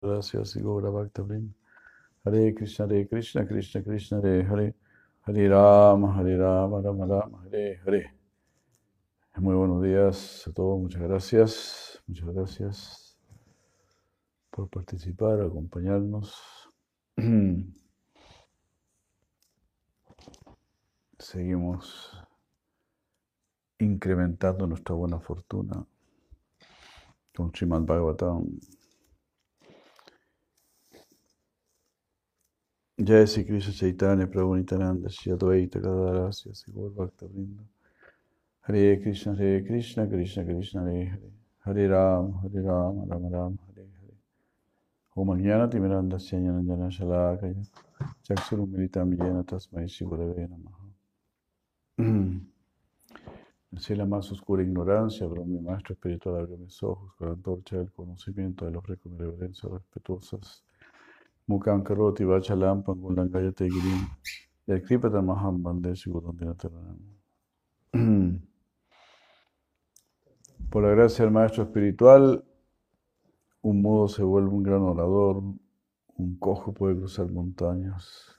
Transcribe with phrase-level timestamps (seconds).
[0.00, 1.54] Gracias y Gaura Bhakta Vrinda.
[2.24, 4.74] Hare Krishna, Hare Krishna, Krishna Krishna, Hare Hare.
[5.26, 8.14] Hare Rama, Hare Rama, Rama Rama, Hare Hare.
[9.36, 12.02] Muy buenos días a todos, muchas gracias.
[12.06, 13.18] Muchas gracias
[14.50, 16.70] por participar, acompañarnos.
[21.18, 22.16] Seguimos
[23.78, 25.84] incrementando nuestra buena fortuna
[27.34, 28.58] con Srimad Bhagavatam.
[33.00, 37.62] Jai Sri Krishna Chaitanya Prabhu Nityananda Shri Advaita Gadadara Shri Gaur Bhakta Vrinda.
[38.66, 41.30] Hare Krishna Hare Krishna Krishna Krishna Hare Hare.
[41.64, 44.16] Hare Ram Hare Ram Ram Ram Hare Hare.
[45.14, 47.64] Om Jnana Timiranda Jnana Jana Shalakaya.
[48.28, 50.90] Chakshuru Militam Jena Tasmai Shivadeve Namaha.
[53.76, 57.76] Si la más oscura ignorancia, pero mi maestro espiritual abrió mis ojos con la antorcha
[57.76, 60.64] del conocimiento de con reverencias respetuosas.
[61.48, 62.84] Karoti vachalam.
[64.68, 65.94] Yakripata maham bande
[70.70, 72.44] Por la gracia del maestro espiritual,
[73.62, 75.42] un modo se vuelve un gran orador,
[76.16, 78.36] un cojo puede cruzar montañas.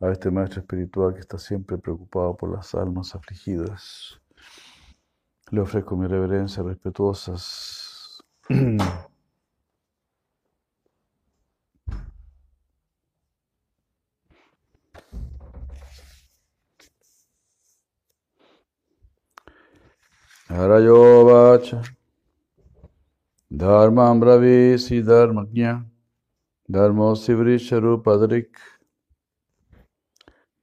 [0.00, 4.20] A este maestro espiritual que está siempre preocupado por las almas afligidas.
[5.50, 8.22] Le ofrezco mi reverencia respetuosas.
[20.50, 21.80] Harayo vacha
[23.52, 25.84] Dharmam bravisi dharmagnya
[26.68, 28.50] Dharmo sivrisharupadrik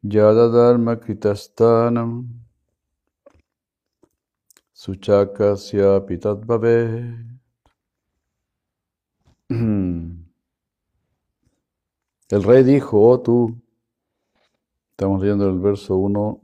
[0.04, 2.28] Yada dharma kritastanam
[4.76, 7.16] Suchakasya pitadbhave.
[12.30, 13.56] El rey dijo, oh tú,
[14.92, 16.42] estamos leyendo el verso 1,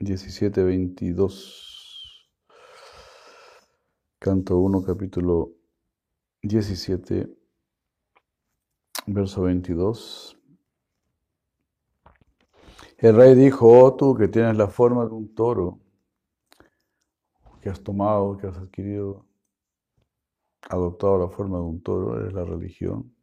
[0.00, 1.73] 17, 22,
[4.24, 5.52] canto 1, capítulo
[6.40, 7.28] 17,
[9.08, 10.40] verso 22.
[12.96, 15.78] El rey dijo, oh tú que tienes la forma de un toro,
[17.60, 19.26] que has tomado, que has adquirido,
[20.70, 23.14] adoptado la forma de un toro, es la religión.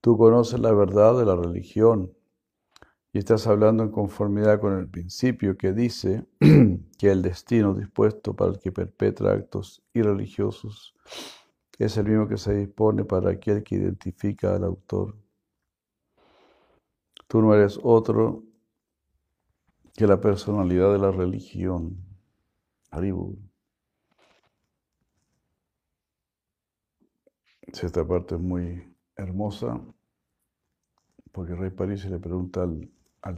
[0.00, 2.15] Tú conoces la verdad de la religión
[3.16, 6.26] y estás hablando en conformidad con el principio que dice
[6.98, 10.94] que el destino dispuesto para el que perpetra actos irreligiosos
[11.78, 15.16] es el mismo que se dispone para aquel que identifica al autor.
[17.26, 18.42] Tú no eres otro
[19.94, 21.96] que la personalidad de la religión.
[22.90, 23.38] Haribu.
[27.62, 29.82] Esta parte es muy hermosa
[31.32, 32.90] porque rey París le pregunta al,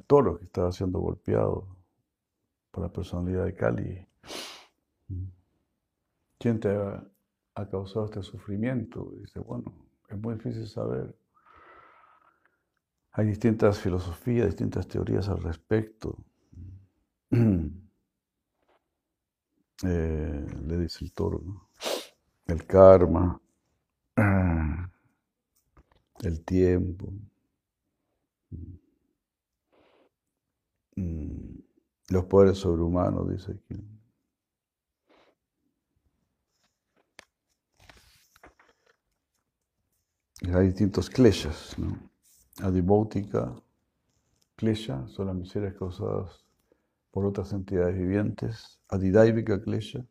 [0.06, 1.66] toro que estaba siendo golpeado
[2.70, 4.06] por la personalidad de Cali,
[6.38, 7.04] ¿quién te ha,
[7.70, 9.12] causado este sufrimiento?
[9.20, 9.74] Dice, bueno,
[10.08, 11.16] es muy difícil saber.
[13.12, 16.16] Hay distintas filosofías, distintas teorías al respecto.
[19.84, 21.68] Eh, le dice el toro,
[22.46, 23.40] el karma,
[26.18, 27.12] el tiempo,
[32.08, 33.98] los poderes sobrehumanos, dice aquí.
[40.54, 41.98] Hay distintos kleshas, ¿no?
[42.62, 43.54] Adibótica,
[44.56, 46.44] klesha, son las miserias causadas
[47.10, 48.80] por otras entidades vivientes.
[48.88, 50.04] Adidaivika klesha,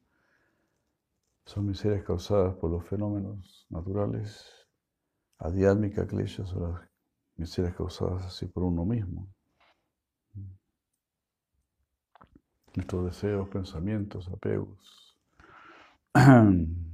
[1.46, 4.46] son miserias causadas por los fenómenos naturales.
[5.40, 6.82] Adiálmica klesha son las
[7.38, 9.30] miserias causadas así por uno mismo.
[12.78, 15.18] Nuestros deseos, pensamientos, apegos.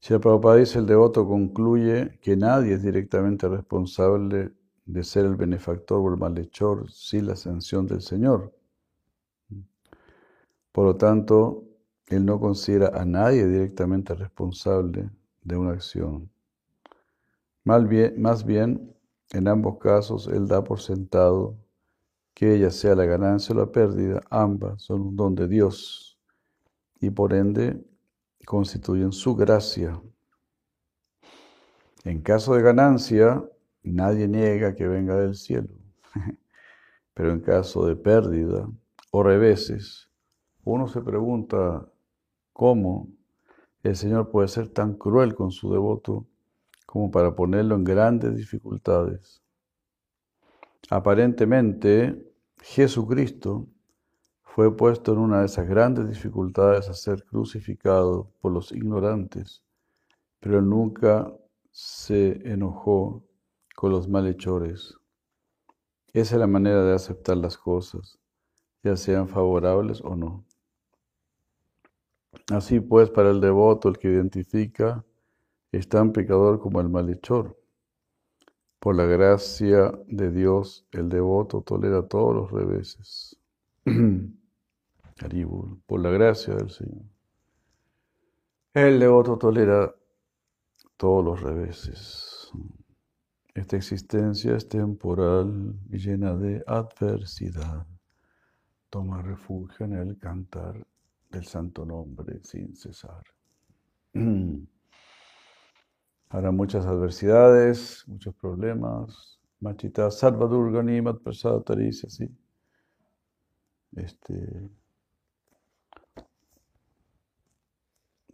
[0.00, 4.50] Si Prabhupada dice, el devoto concluye que nadie es directamente responsable
[4.84, 8.52] de ser el benefactor o el malhechor sin la ascensión del Señor.
[10.72, 11.62] Por lo tanto,
[12.08, 15.08] él no considera a nadie directamente responsable
[15.42, 16.30] de una acción.
[17.64, 18.94] Más bien,
[19.30, 21.56] en ambos casos, él da por sentado
[22.34, 26.18] que ella sea la ganancia o la pérdida, ambas son un don de Dios
[27.00, 27.84] y por ende
[28.46, 30.00] constituyen su gracia.
[32.04, 33.44] En caso de ganancia,
[33.84, 35.68] Nadie niega que venga del cielo.
[37.14, 38.68] Pero en caso de pérdida
[39.10, 40.08] o reveses,
[40.64, 41.86] uno se pregunta
[42.52, 43.08] cómo
[43.82, 46.26] el Señor puede ser tan cruel con su devoto
[46.86, 49.42] como para ponerlo en grandes dificultades.
[50.90, 53.66] Aparentemente, Jesucristo
[54.42, 59.64] fue puesto en una de esas grandes dificultades a ser crucificado por los ignorantes,
[60.38, 61.32] pero nunca
[61.70, 63.24] se enojó
[63.74, 64.94] con los malhechores.
[66.12, 68.18] Esa es la manera de aceptar las cosas,
[68.82, 70.44] ya sean favorables o no.
[72.52, 75.04] Así pues, para el devoto, el que identifica,
[75.70, 77.58] es tan pecador como el malhechor.
[78.78, 83.38] Por la gracia de Dios, el devoto tolera todos los reveses.
[85.86, 87.04] por la gracia del Señor.
[88.74, 89.94] El devoto tolera
[90.96, 92.50] todos los reveses.
[93.54, 97.86] Esta existencia es temporal y llena de adversidad.
[98.88, 100.86] Toma refugio en el cantar
[101.32, 103.24] del santo nombre sin cesar.
[106.28, 109.40] Habrá muchas adversidades, muchos problemas.
[109.60, 112.28] Machita Sarvadurgani Prasad Tarisi, así.
[113.94, 114.70] Este,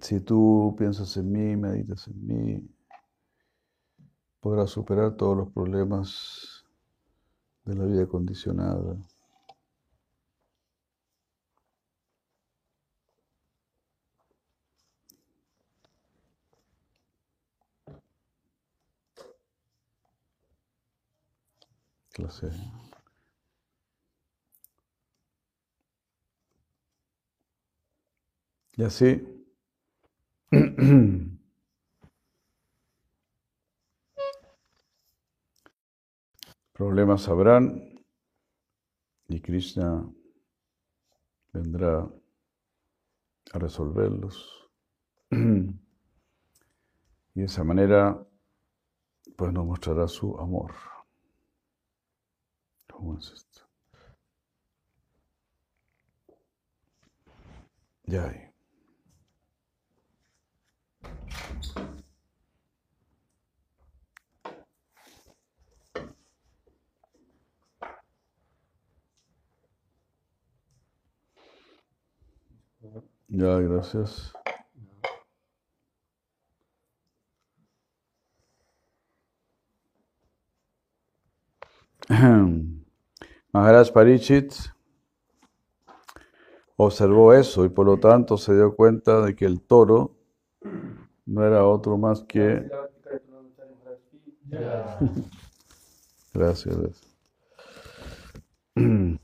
[0.01, 2.69] si tú piensas en mí, meditas en mí,
[4.41, 6.65] podrás superar todos los problemas
[7.65, 8.97] de la vida condicionada.
[28.77, 29.27] Y así,
[36.73, 37.99] problemas habrán
[39.29, 40.09] y Krishna
[41.53, 42.09] vendrá
[43.53, 44.71] a resolverlos.
[47.35, 48.27] Y de esa manera,
[49.37, 50.73] pues nos mostrará su amor.
[52.99, 53.61] ¿Cómo es esto?
[58.07, 58.51] Ya.
[73.29, 74.33] Gracias.
[83.53, 84.53] Maharaj Parichit
[86.77, 90.15] observó eso y por lo tanto se dio cuenta de que el toro
[91.27, 92.69] no era otro más que...
[96.33, 96.77] Gracias.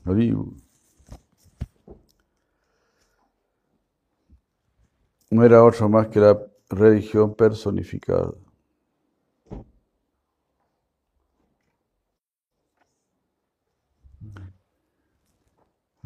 [5.31, 6.39] No era otro más que la
[6.69, 8.31] religión personificada.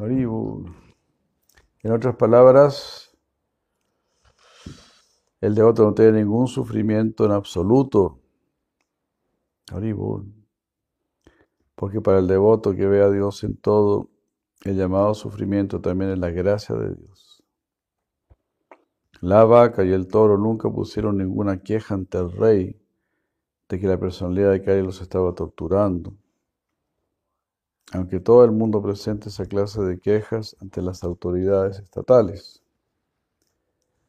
[0.02, 3.14] En otras palabras,
[5.42, 8.18] el devoto no tiene ningún sufrimiento en absoluto.
[11.74, 14.08] Porque para el devoto que ve a Dios en todo,
[14.64, 17.42] el llamado sufrimiento también es la gracia de Dios.
[19.20, 22.80] La vaca y el toro nunca pusieron ninguna queja ante el rey
[23.68, 26.14] de que la personalidad de Kali los estaba torturando
[27.92, 32.62] aunque todo el mundo presente esa clase de quejas ante las autoridades estatales.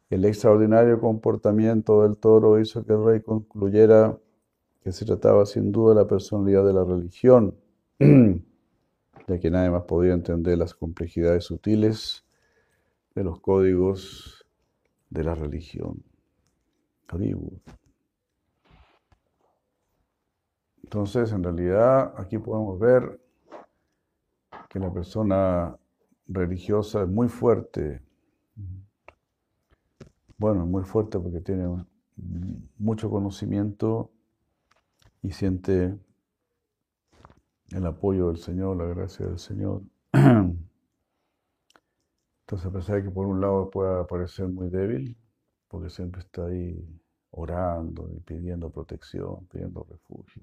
[0.08, 4.18] El extraordinario comportamiento del toro hizo que el rey concluyera
[4.82, 7.56] que se trataba sin duda de la personalidad de la religión,
[7.98, 12.24] ya que nadie más podía entender las complejidades sutiles
[13.14, 14.44] de los códigos
[15.10, 16.02] de la religión.
[20.82, 23.20] Entonces, en realidad, aquí podemos ver
[24.72, 25.76] que la persona
[26.26, 28.00] religiosa es muy fuerte.
[30.38, 31.68] Bueno, muy fuerte porque tiene
[32.78, 34.10] mucho conocimiento
[35.20, 35.94] y siente
[37.70, 39.82] el apoyo del Señor, la gracia del Señor.
[40.12, 40.56] Entonces,
[42.66, 45.18] a pesar de que por un lado pueda parecer muy débil,
[45.68, 46.82] porque siempre está ahí
[47.30, 50.42] orando y pidiendo protección, pidiendo refugio.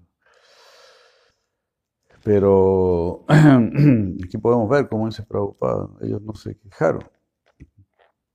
[2.23, 7.03] Pero aquí podemos ver cómo se Prabhupada, ellos no se quejaron.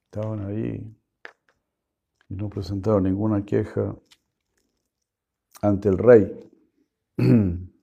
[0.07, 0.97] Estaban ahí
[2.29, 3.95] y no presentaron ninguna queja
[5.63, 6.51] ante el rey.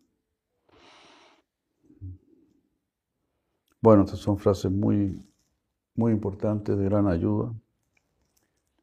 [3.84, 5.28] Bueno, estas son frases muy,
[5.96, 7.52] muy importantes, de gran ayuda.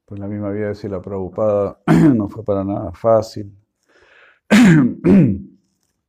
[0.07, 1.81] Pues la misma vida de la Prabhupada
[2.17, 3.57] no fue para nada fácil.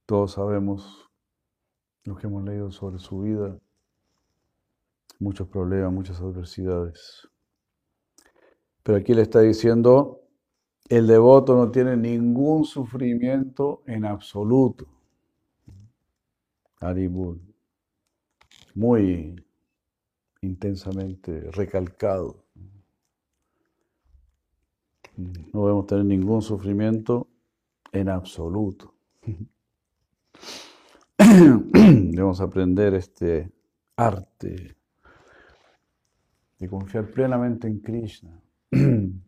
[0.09, 1.07] Todos sabemos
[2.03, 3.59] lo que hemos leído sobre su vida,
[5.19, 7.29] muchos problemas, muchas adversidades.
[8.81, 10.21] Pero aquí le está diciendo,
[10.89, 14.87] el devoto no tiene ningún sufrimiento en absoluto.
[16.79, 17.39] Aribul.
[18.73, 19.35] Muy
[20.41, 22.47] intensamente recalcado.
[25.53, 27.27] No debemos tener ningún sufrimiento
[27.91, 28.95] en absoluto.
[31.17, 33.51] Debemos aprender este
[33.95, 34.75] arte
[36.59, 38.41] de confiar plenamente en Krishna.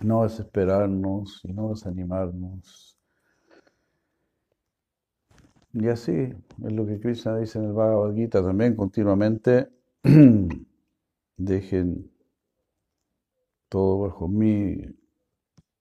[0.00, 2.96] No desesperarnos y no desanimarnos.
[5.72, 9.68] Y así es lo que Krishna dice en el Bhagavad Gita también continuamente.
[11.36, 12.12] Dejen
[13.68, 14.76] todo bajo mi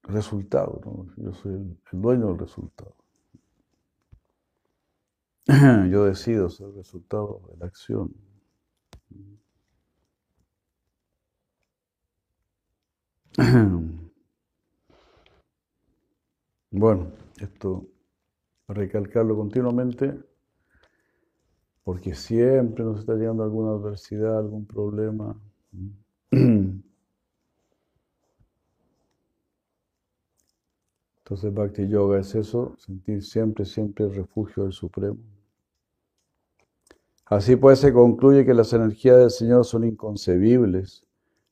[0.04, 0.82] resultado.
[1.18, 2.97] Yo soy el, dueño del resultado.
[5.48, 8.14] Yo decido ser el resultado de la acción.
[16.70, 17.88] Bueno, esto
[18.68, 20.20] recalcarlo continuamente
[21.84, 25.40] porque siempre nos está llegando alguna adversidad, algún problema.
[31.28, 35.37] Entonces Bhakti Yoga es eso, sentir siempre, siempre el refugio del Supremo.
[37.30, 41.06] Así pues se concluye que las energías del Señor son inconcebibles.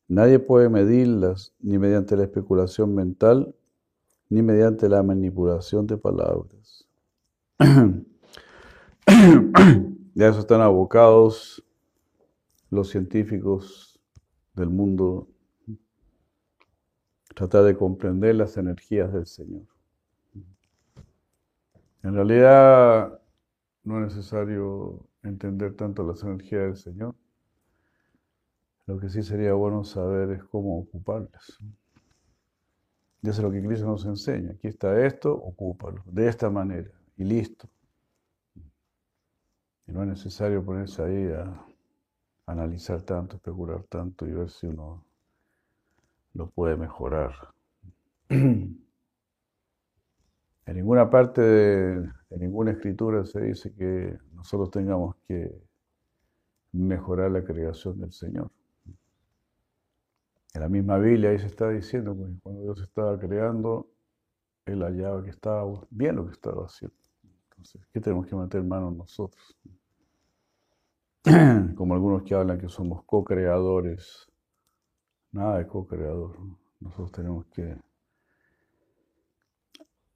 [0.08, 3.54] Nadie puede medirlas ni mediante la especulación mental,
[4.30, 6.88] ni mediante la manipulación de palabras.
[10.18, 11.62] Ya eso están abocados
[12.70, 14.00] los científicos
[14.54, 15.28] del mundo
[17.34, 19.66] tratar de comprender las energías del Señor.
[22.02, 23.15] En realidad
[23.86, 27.16] no es necesario entender tanto las energías del Señor.
[28.88, 31.58] Lo que sí sería bueno saber es cómo ocuparlas.
[33.22, 34.52] Y eso es lo que Cristo nos enseña.
[34.52, 37.68] Aquí está esto, ocúpalo, de esta manera, y listo.
[39.88, 41.66] Y no es necesario ponerse ahí a
[42.48, 45.04] analizar tanto, especular tanto y ver si uno
[46.34, 47.34] lo puede mejorar.
[50.66, 55.52] En ninguna parte de, ninguna escritura se dice que nosotros tengamos que
[56.72, 58.52] mejorar la creación del Señor.
[60.54, 63.88] En la misma Biblia ahí se está diciendo que cuando Dios estaba creando,
[64.66, 66.96] Él hallaba que estaba bien lo que estaba haciendo.
[67.52, 69.56] Entonces, ¿qué tenemos que meter mano nosotros?
[71.76, 74.28] Como algunos que hablan que somos co-creadores
[75.36, 76.38] Nada de co-creador.
[76.80, 77.76] Nosotros tenemos que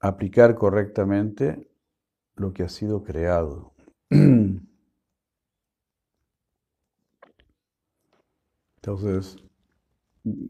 [0.00, 1.68] aplicar correctamente
[2.36, 3.72] lo que ha sido creado.
[8.76, 9.36] Entonces,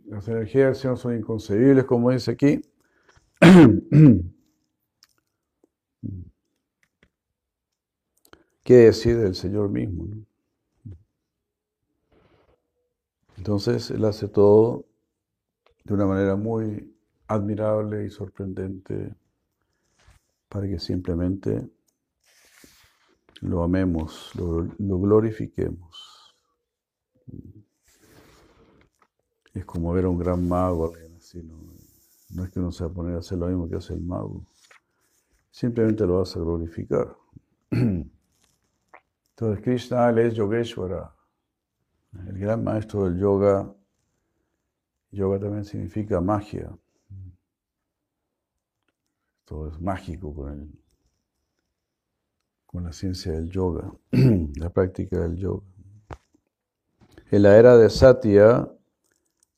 [0.07, 2.63] las energías del Señor son inconcebibles, como dice aquí.
[8.63, 10.07] ¿Qué decir del Señor mismo?
[13.37, 14.85] Entonces Él hace todo
[15.83, 16.95] de una manera muy
[17.27, 19.15] admirable y sorprendente
[20.51, 21.71] para que simplemente
[23.41, 24.67] lo amemos, lo,
[24.99, 26.35] glorifiquemos.
[29.55, 31.55] Es como ver a un gran mago, así, ¿no?
[32.31, 34.01] no es que uno se va a poner a hacer lo mismo que hace el
[34.01, 34.45] mago,
[35.51, 37.17] simplemente lo vas a glorificar.
[37.71, 38.11] Entonces
[39.63, 41.15] Krishna, él es Yogeshwara,
[42.27, 43.73] el gran maestro del yoga,
[45.13, 46.77] yoga también significa magia.
[49.51, 50.79] Todo es mágico con,
[52.67, 55.67] con la ciencia del yoga, la práctica del yoga.
[57.33, 58.71] En la era de Satya,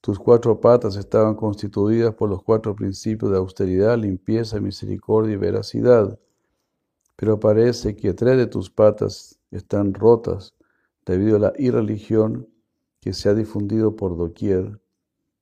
[0.00, 6.18] tus cuatro patas estaban constituidas por los cuatro principios de austeridad, limpieza, misericordia y veracidad.
[7.14, 10.54] Pero parece que tres de tus patas están rotas
[11.04, 12.48] debido a la irreligión
[12.98, 14.80] que se ha difundido por doquier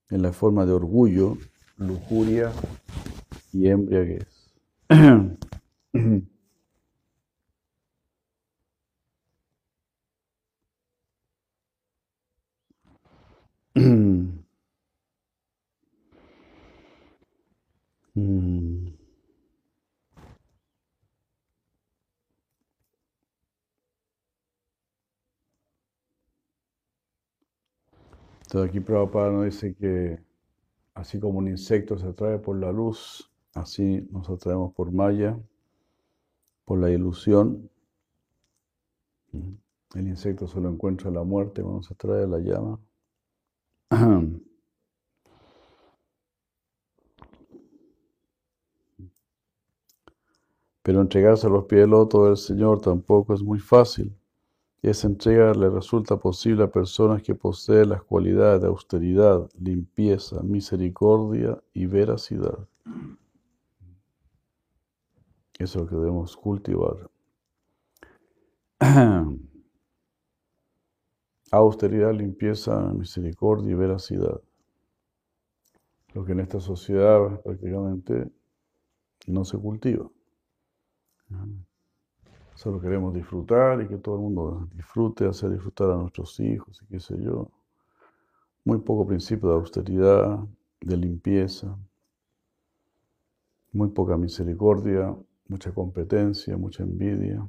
[0.09, 1.38] en la forma de orgullo,
[1.76, 2.50] lujuria
[3.52, 4.39] y embriaguez.
[28.42, 30.18] Entonces aquí Prabhupada nos dice que
[30.94, 35.38] así como un insecto se atrae por la luz, así nos atraemos por Maya,
[36.64, 37.71] por la ilusión.
[39.95, 42.78] El insecto solo encuentra la muerte cuando se atrae a la llama.
[50.83, 54.16] Pero entregarse a los pies del loto del Señor tampoco es muy fácil.
[54.83, 61.62] Esa entrega le resulta posible a personas que poseen las cualidades de austeridad, limpieza, misericordia
[61.75, 62.66] y veracidad.
[65.61, 67.11] Eso es lo que debemos cultivar.
[71.52, 74.40] Austeridad, limpieza, misericordia y veracidad.
[76.14, 78.33] Lo que en esta sociedad prácticamente
[79.26, 80.11] no se cultiva.
[82.55, 86.87] Solo queremos disfrutar y que todo el mundo disfrute, hacer disfrutar a nuestros hijos y
[86.87, 87.50] qué sé yo.
[88.64, 90.38] Muy poco principio de austeridad,
[90.81, 91.76] de limpieza,
[93.73, 95.14] muy poca misericordia,
[95.50, 97.47] mucha competencia, mucha envidia.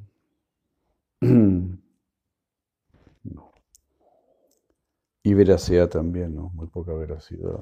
[5.24, 6.50] Y veracidad también, ¿no?
[6.56, 7.60] Muy poca veracidad.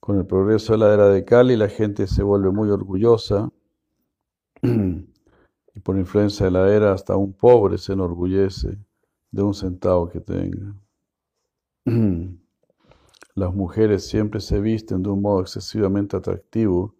[0.00, 3.52] Con el progreso de la era de Cali, la gente se vuelve muy orgullosa
[4.62, 8.76] y por influencia de la era hasta un pobre se enorgullece
[9.30, 10.74] de un centavo que tenga.
[13.36, 16.95] Las mujeres siempre se visten de un modo excesivamente atractivo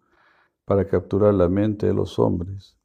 [0.67, 2.75] para capturar la mente de los hombres.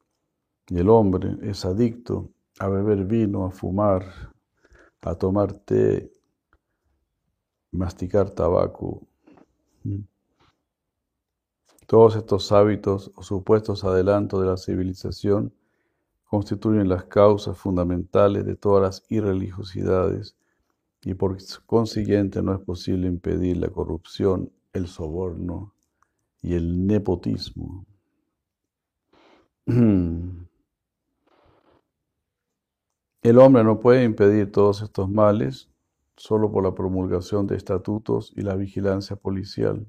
[0.69, 4.05] Y el hombre es adicto a beber vino, a fumar,
[5.01, 6.12] a tomar té,
[7.73, 9.03] masticar tabaco.
[11.89, 15.53] Todos estos hábitos o supuestos adelantos de la civilización
[16.31, 20.37] constituyen las causas fundamentales de todas las irreligiosidades
[21.02, 25.75] y por consiguiente no es posible impedir la corrupción, el soborno
[26.43, 27.87] y el nepotismo.
[33.23, 35.71] El hombre no puede impedir todos estos males
[36.17, 39.87] solo por la promulgación de estatutos y la vigilancia policial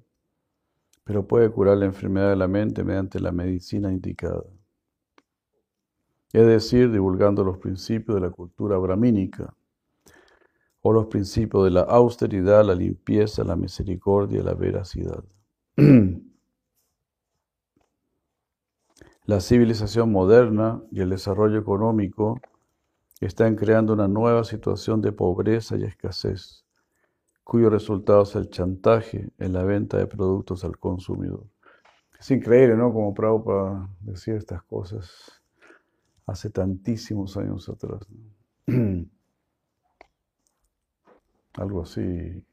[1.03, 4.43] pero puede curar la enfermedad de la mente mediante la medicina indicada.
[6.31, 9.53] Es decir, divulgando los principios de la cultura brahmínica
[10.81, 15.23] o los principios de la austeridad, la limpieza, la misericordia la veracidad.
[19.25, 22.41] La civilización moderna y el desarrollo económico
[23.21, 26.65] están creando una nueva situación de pobreza y escasez
[27.45, 31.45] cuyo resultado es el chantaje en la venta de productos al consumidor.
[32.19, 32.91] Es increíble, ¿no?
[32.91, 35.41] Como Prabhupada decía estas cosas
[36.25, 38.05] hace tantísimos años atrás.
[41.53, 42.45] Algo así,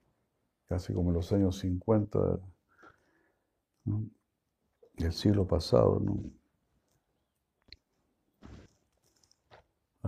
[0.68, 2.38] casi como en los años 50
[4.98, 5.98] del siglo pasado.
[5.98, 6.39] ¿no?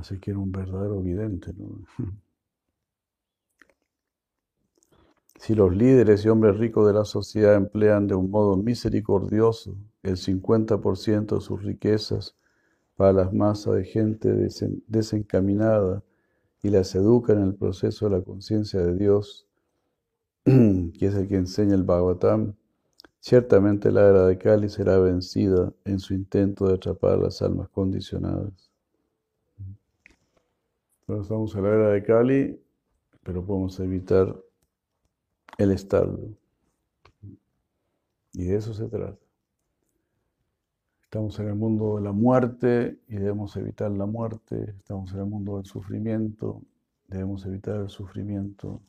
[0.02, 1.52] Así que era un verdadero vidente.
[1.56, 1.78] ¿no?
[5.38, 10.16] Si los líderes y hombres ricos de la sociedad emplean de un modo misericordioso el
[10.16, 12.36] 50% de sus riquezas
[12.96, 14.32] para las masas de gente
[14.86, 16.04] desencaminada
[16.62, 19.48] y las educan en el proceso de la conciencia de Dios,
[20.44, 22.54] que es el que enseña el Bhagavatam,
[23.18, 28.71] ciertamente la era de Kali será vencida en su intento de atrapar las almas condicionadas.
[31.02, 32.60] Entonces estamos en la era de Kali,
[33.22, 34.36] pero podemos evitar
[35.58, 36.18] el Estado.
[38.32, 39.18] Y de eso se trata.
[41.02, 44.74] Estamos en el mundo de la muerte y debemos evitar la muerte.
[44.78, 46.62] Estamos en el mundo del sufrimiento,
[47.08, 48.80] debemos evitar el sufrimiento.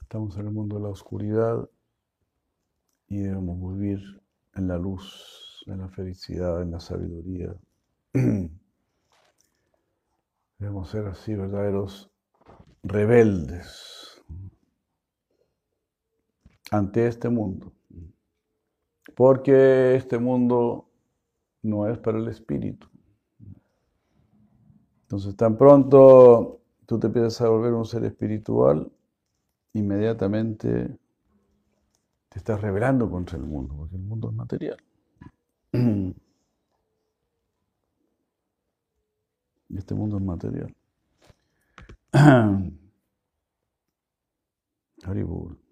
[0.00, 1.68] Estamos en el mundo de la oscuridad
[3.06, 4.00] y debemos vivir
[4.54, 7.54] en la luz, en la felicidad, en la sabiduría.
[10.62, 12.08] Debemos ser así verdaderos
[12.84, 14.22] rebeldes
[16.70, 17.72] ante este mundo.
[19.16, 20.88] Porque este mundo
[21.62, 22.86] no es para el espíritu.
[25.02, 28.92] Entonces, tan pronto tú te empiezas a volver un ser espiritual,
[29.72, 30.96] inmediatamente
[32.28, 34.76] te estás rebelando contra el mundo, porque el mundo es material.
[39.76, 40.74] Este mundo es material.
[45.04, 45.56] Haribur.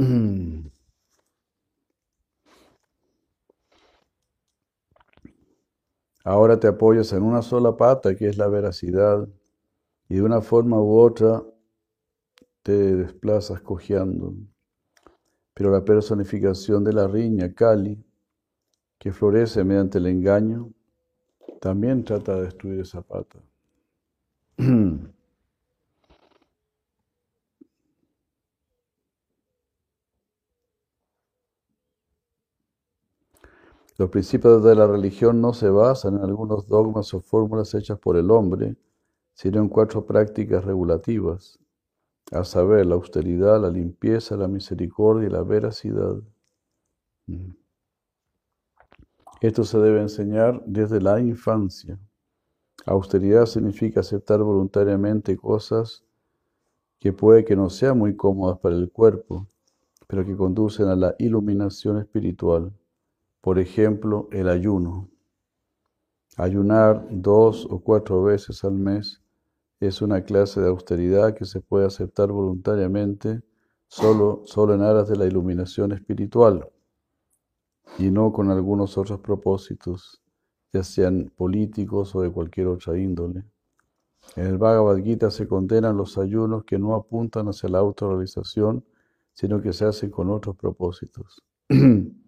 [0.00, 0.37] Mm.
[6.28, 9.26] Ahora te apoyas en una sola pata, que es la veracidad,
[10.10, 11.42] y de una forma u otra
[12.62, 14.34] te desplazas cojeando.
[15.54, 18.04] Pero la personificación de la riña, Kali,
[18.98, 20.70] que florece mediante el engaño,
[21.62, 23.38] también trata de destruir esa pata.
[33.98, 38.16] Los principios de la religión no se basan en algunos dogmas o fórmulas hechas por
[38.16, 38.76] el hombre,
[39.34, 41.58] sino en cuatro prácticas regulativas,
[42.30, 46.14] a saber, la austeridad, la limpieza, la misericordia y la veracidad.
[47.26, 47.50] Mm.
[49.40, 51.98] Esto se debe enseñar desde la infancia.
[52.86, 56.04] Austeridad significa aceptar voluntariamente cosas
[57.00, 59.48] que puede que no sean muy cómodas para el cuerpo,
[60.06, 62.72] pero que conducen a la iluminación espiritual.
[63.40, 65.08] Por ejemplo, el ayuno.
[66.36, 69.20] Ayunar dos o cuatro veces al mes
[69.80, 73.42] es una clase de austeridad que se puede aceptar voluntariamente
[73.86, 76.68] solo, solo en aras de la iluminación espiritual
[77.98, 80.20] y no con algunos otros propósitos,
[80.72, 83.44] ya sean políticos o de cualquier otra índole.
[84.36, 88.84] En el Bhagavad Gita se condenan los ayunos que no apuntan hacia la autorrealización,
[89.32, 91.42] sino que se hacen con otros propósitos.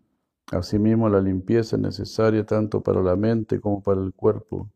[0.50, 4.68] Asimismo, la limpieza es necesaria tanto para la mente como para el cuerpo.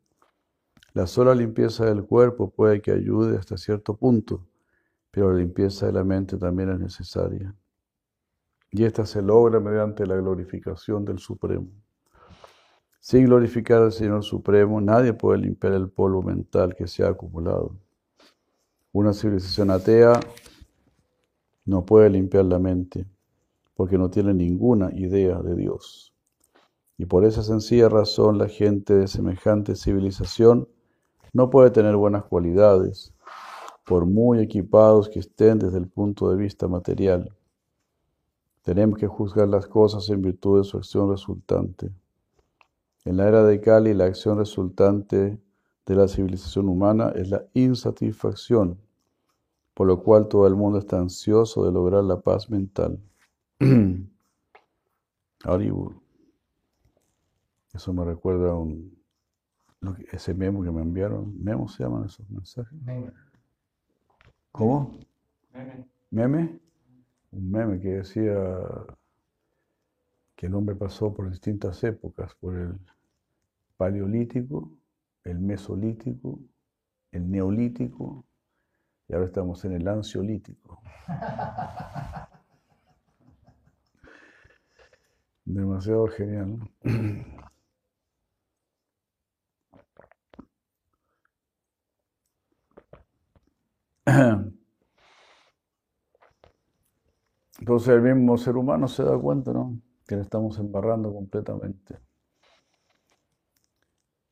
[0.92, 4.46] La sola limpieza del cuerpo puede que ayude hasta cierto punto,
[5.10, 7.52] pero la limpieza de la mente también es necesaria.
[8.70, 11.66] Y esta se logra mediante la glorificación del Supremo.
[13.00, 17.76] Sin glorificar al Señor Supremo, nadie puede limpiar el polvo mental que se ha acumulado.
[18.92, 20.20] Una civilización atea
[21.64, 23.06] no puede limpiar la mente
[23.74, 26.14] porque no tiene ninguna idea de Dios.
[26.96, 30.68] Y por esa sencilla razón la gente de semejante civilización
[31.32, 33.12] no puede tener buenas cualidades,
[33.84, 37.34] por muy equipados que estén desde el punto de vista material.
[38.62, 41.90] Tenemos que juzgar las cosas en virtud de su acción resultante.
[43.04, 45.38] En la era de Kali, la acción resultante
[45.84, 48.78] de la civilización humana es la insatisfacción,
[49.74, 52.98] por lo cual todo el mundo está ansioso de lograr la paz mental.
[57.72, 58.96] Eso me recuerda a un,
[60.12, 61.42] ese memo que me enviaron.
[61.42, 62.72] ¿Memo se llaman esos mensajes?
[62.82, 63.10] Meme.
[64.52, 64.98] ¿Cómo?
[65.52, 65.86] Meme.
[66.10, 66.60] ¿Meme?
[67.32, 68.34] Un meme que decía
[70.36, 72.78] que el hombre pasó por distintas épocas, por el
[73.76, 74.70] paleolítico,
[75.24, 76.38] el mesolítico,
[77.12, 78.24] el neolítico,
[79.08, 80.82] y ahora estamos en el ansiolítico.
[85.46, 86.58] Demasiado genial.
[97.58, 99.80] Entonces el mismo ser humano se da cuenta, ¿no?
[100.06, 101.98] Que le estamos embarrando completamente.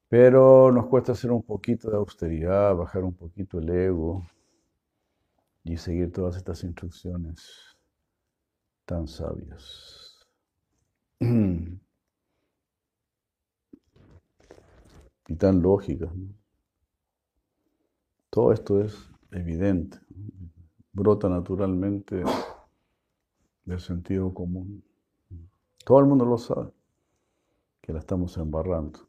[0.09, 4.25] Pero nos cuesta hacer un poquito de austeridad, bajar un poquito el ego
[5.65, 7.77] y seguir todas estas instrucciones
[8.87, 10.02] tan sabias.
[15.29, 16.11] y tan lógicas.
[18.31, 19.99] Todo esto es evidente,
[20.93, 22.25] brota naturalmente
[23.65, 24.83] del sentido común.
[25.85, 26.73] Todo el mundo lo sabe,
[27.81, 29.01] que la estamos embarrando.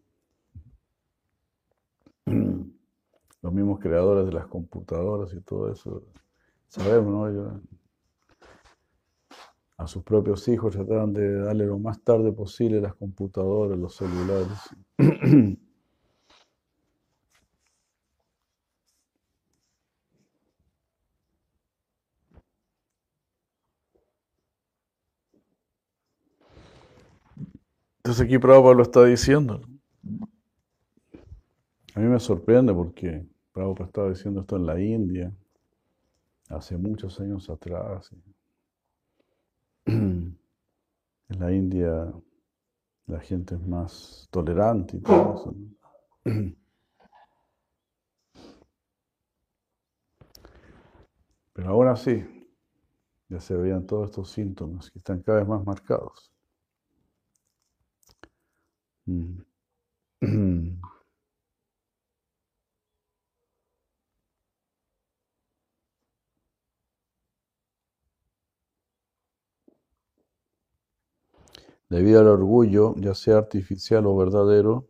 [3.42, 6.04] Los mismos creadores de las computadoras y todo eso,
[6.68, 7.62] sabemos, ¿no?
[9.84, 14.58] A sus propios hijos trataban de darle lo más tarde posible las computadoras, los celulares.
[27.98, 29.62] Entonces aquí Prabhupada lo está diciendo.
[31.96, 35.34] A mí me sorprende porque Prabhupada estaba diciendo esto en la India,
[36.50, 38.12] hace muchos años atrás.
[41.30, 42.14] En la India
[43.08, 45.56] la gente es más tolerante y todo eso.
[51.54, 52.24] Pero ahora sí,
[53.30, 56.32] ya se veían todos estos síntomas que están cada vez más marcados.
[71.94, 74.88] Debido al orgullo, ya sea artificial o verdadero,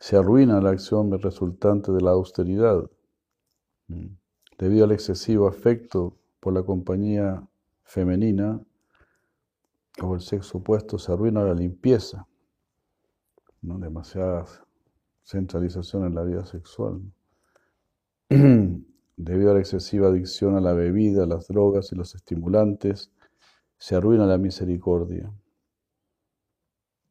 [0.00, 2.90] se arruina la acción resultante de la austeridad.
[3.86, 4.06] Mm.
[4.58, 7.48] Debido al excesivo afecto por la compañía
[7.84, 8.60] femenina
[10.02, 12.26] o el sexo opuesto, se arruina la limpieza.
[13.60, 13.78] ¿no?
[13.78, 14.44] Demasiada
[15.22, 17.00] centralización en la vida sexual.
[18.28, 23.12] Debido a la excesiva adicción a la bebida, las drogas y los estimulantes,
[23.78, 25.32] se arruina la misericordia.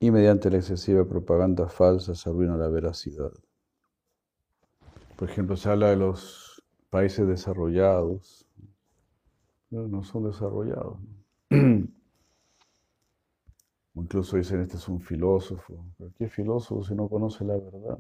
[0.04, 3.32] Y mediante la excesiva propaganda falsa se arruina la veracidad.
[5.16, 8.48] Por ejemplo, se habla de los países desarrollados.
[9.70, 10.98] No, son desarrollados.
[13.94, 15.86] Incluso dicen, este es un filósofo.
[16.18, 18.00] qué filósofo si no conoce la verdad?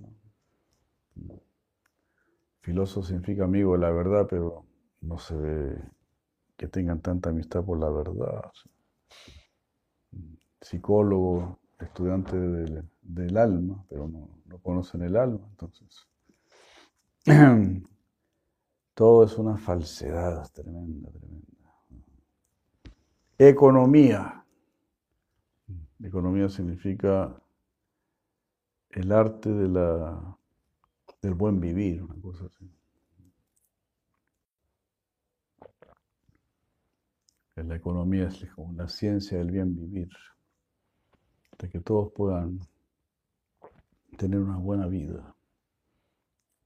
[2.61, 4.65] Filósofo significa amigo de la verdad, pero
[5.01, 5.77] no se ve
[6.57, 8.51] que tengan tanta amistad por la verdad.
[10.59, 16.07] Psicólogo, estudiante del, alma, pero no, no, conocen el alma, entonces.
[18.93, 21.47] Todo es una falsedad tremenda, tremenda.
[23.37, 24.45] Economía.
[26.03, 27.41] Economía significa
[28.89, 30.37] el arte de la,
[31.21, 32.69] del buen vivir, una cosa así.
[37.55, 40.09] La economía es la ciencia del bien vivir,
[41.61, 42.59] de que todos puedan
[44.17, 45.35] tener una buena vida.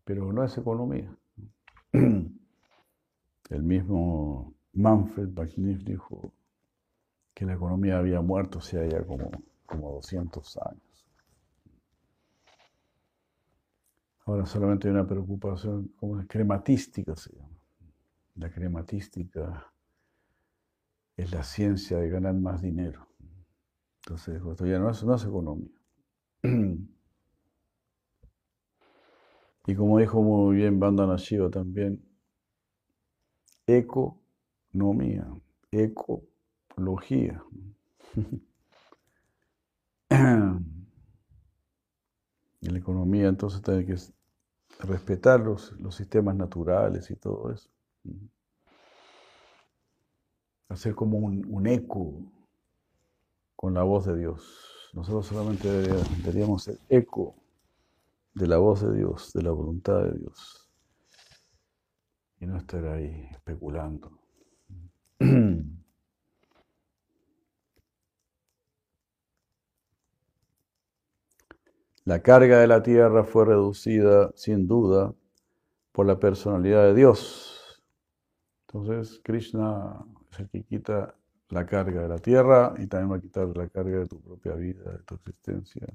[0.06, 1.14] Pero no es economía.
[1.92, 6.32] El mismo Manfred Wagner dijo
[7.34, 9.30] que la economía había muerto hace ya como,
[9.66, 11.06] como 200 años.
[14.26, 17.50] Ahora solamente hay una preocupación como crematística se llama.
[18.36, 19.72] La crematística
[21.18, 23.08] es la ciencia de ganar más dinero.
[24.06, 25.72] Entonces, esto ya no es, no es economía.
[29.68, 32.00] Y como dijo muy bien Bandana Shiva también,
[33.66, 35.28] economía,
[35.72, 37.44] ecología.
[42.62, 43.96] Y la economía entonces tiene que
[44.82, 47.72] respetar los, los sistemas naturales y todo eso
[50.70, 52.14] hacer como un, eco
[53.56, 54.90] con la voz de Dios.
[54.94, 57.36] Nosotros solamente deberíamos ser eco
[58.34, 60.70] de la voz de Dios, de la voluntad de Dios.
[62.40, 64.20] Y no estar ahí especulando.
[72.06, 75.16] La carga de la tierra fue reducida, sin duda,
[75.92, 77.82] por la personalidad de Dios.
[78.68, 80.06] Entonces, Krishna
[80.38, 81.16] el que quita
[81.50, 84.56] la carga de la tierra y también va a quitar la carga de tu propia
[84.56, 85.88] vida, de tu existencia.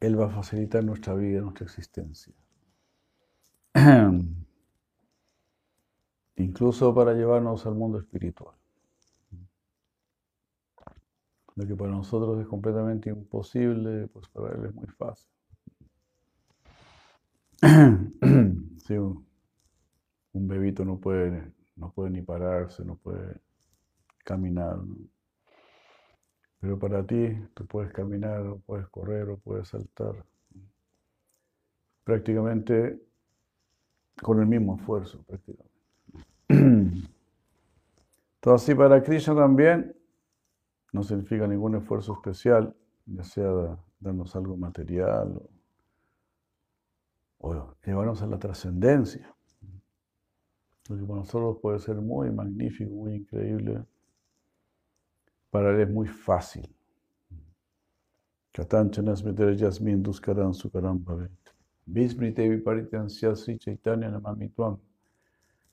[0.00, 2.34] Él va a facilitar nuestra vida, nuestra existencia.
[6.36, 8.54] Incluso para llevarnos al mundo espiritual.
[11.54, 15.30] Lo que para nosotros es completamente imposible, pues para Él es muy fácil.
[18.86, 19.24] Sí, un,
[20.48, 23.40] bebito no puede, no puede ni pararse, no puede
[24.24, 24.78] caminar.
[26.60, 30.24] Pero para ti, tú puedes caminar, o puedes correr, o puedes saltar.
[32.02, 33.00] Prácticamente
[34.20, 35.70] con el mismo esfuerzo, prácticamente.
[38.42, 39.94] Así para Krishna también
[40.92, 42.74] no significa ningún esfuerzo especial,
[43.06, 45.59] ya sea darnos algo material o
[47.40, 49.34] o llevarnos a la trascendencia.
[50.88, 53.84] Lo que para nosotros puede ser muy magnífico, muy increíble,
[55.50, 56.68] para él es muy fácil.
[58.52, 59.22] Katanchanas
[59.56, 60.52] yasmin duskaran
[63.58, 64.78] chaitanya.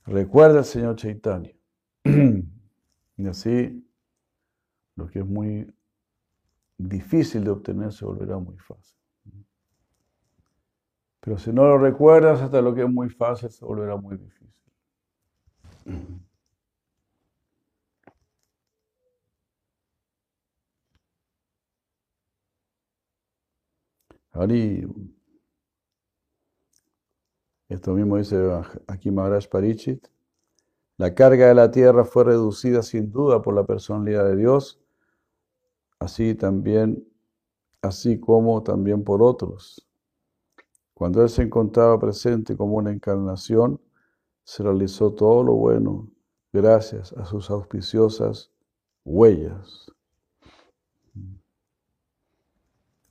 [0.06, 1.52] Recuerda al Señor Chaitanya.
[2.04, 3.84] y así,
[4.96, 5.72] lo que es muy
[6.78, 8.97] difícil de obtener se volverá muy fácil.
[11.20, 14.38] Pero si no lo recuerdas, hasta lo que es muy fácil se volverá muy difícil.
[24.32, 24.86] Ari,
[27.68, 28.36] esto mismo dice
[28.86, 30.06] aquí Maharaj Parichit,
[30.96, 34.80] la carga de la tierra fue reducida sin duda por la personalidad de Dios,
[35.98, 37.04] así también,
[37.82, 39.87] así como también por otros.
[40.98, 43.80] Cuando Él se encontraba presente como una encarnación,
[44.42, 46.10] se realizó todo lo bueno
[46.52, 48.50] gracias a sus auspiciosas
[49.04, 49.92] huellas.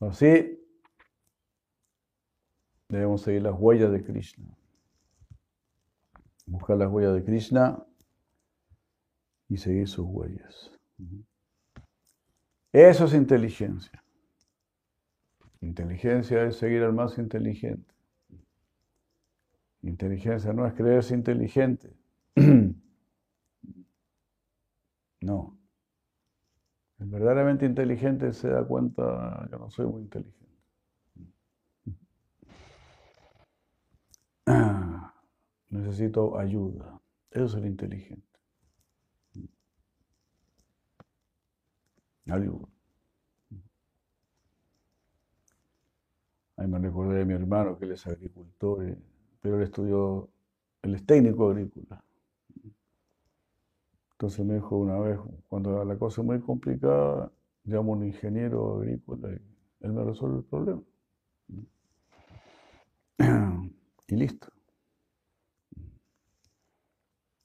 [0.01, 0.61] Así
[2.89, 4.53] debemos seguir las huellas de Krishna.
[6.45, 7.85] Buscar las huellas de Krishna
[9.47, 10.71] y seguir sus huellas.
[12.73, 14.03] Eso es inteligencia.
[15.61, 17.93] Inteligencia es seguir al más inteligente.
[19.81, 21.93] Inteligencia no es creerse inteligente.
[25.19, 25.57] No.
[26.99, 30.37] El verdaderamente inteligente se da cuenta, yo no soy muy inteligente.
[35.69, 37.01] Necesito ayuda.
[37.31, 38.23] Eso es el inteligente.
[42.29, 42.67] Ayuda.
[46.57, 48.97] Ahí me recordé de mi hermano que él es agricultor,
[49.41, 50.27] pero él estudió,
[50.81, 52.03] él es técnico agrícola.
[54.13, 57.31] Entonces me dijo una vez, cuando la cosa es muy complicada,
[57.63, 59.39] llamo a un ingeniero agrícola y
[59.81, 60.81] él me resuelve el problema.
[64.07, 64.47] Y listo.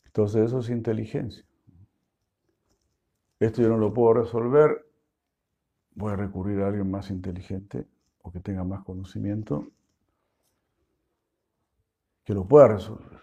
[0.06, 1.44] Entonces eso es inteligencia.
[3.40, 4.86] Esto yo no lo puedo resolver,
[5.94, 7.86] voy a recurrir a alguien más inteligente
[8.22, 9.66] o que tenga más conocimiento
[12.24, 13.20] que lo pueda resolver.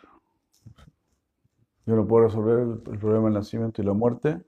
[1.85, 4.43] Yo no puedo resolver el, problema del nacimiento y la muerte,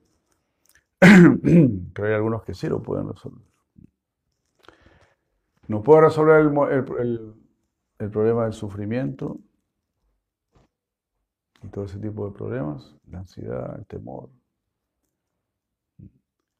[1.00, 3.44] pero hay algunos que sí lo pueden resolver.
[5.66, 9.38] No puedo resolver el, problema del sufrimiento
[11.62, 14.28] y todo ese tipo de problemas, la ansiedad, el temor.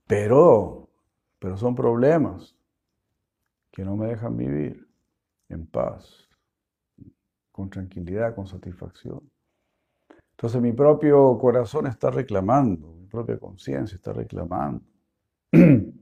[0.06, 0.88] Pero,
[1.38, 2.56] pero son problemas
[3.72, 4.86] que no me dejan vivir
[5.48, 6.28] en paz,
[7.50, 9.28] con tranquilidad, con satisfacción.
[10.32, 14.84] Entonces mi propio corazón está reclamando, mi propia conciencia está reclamando.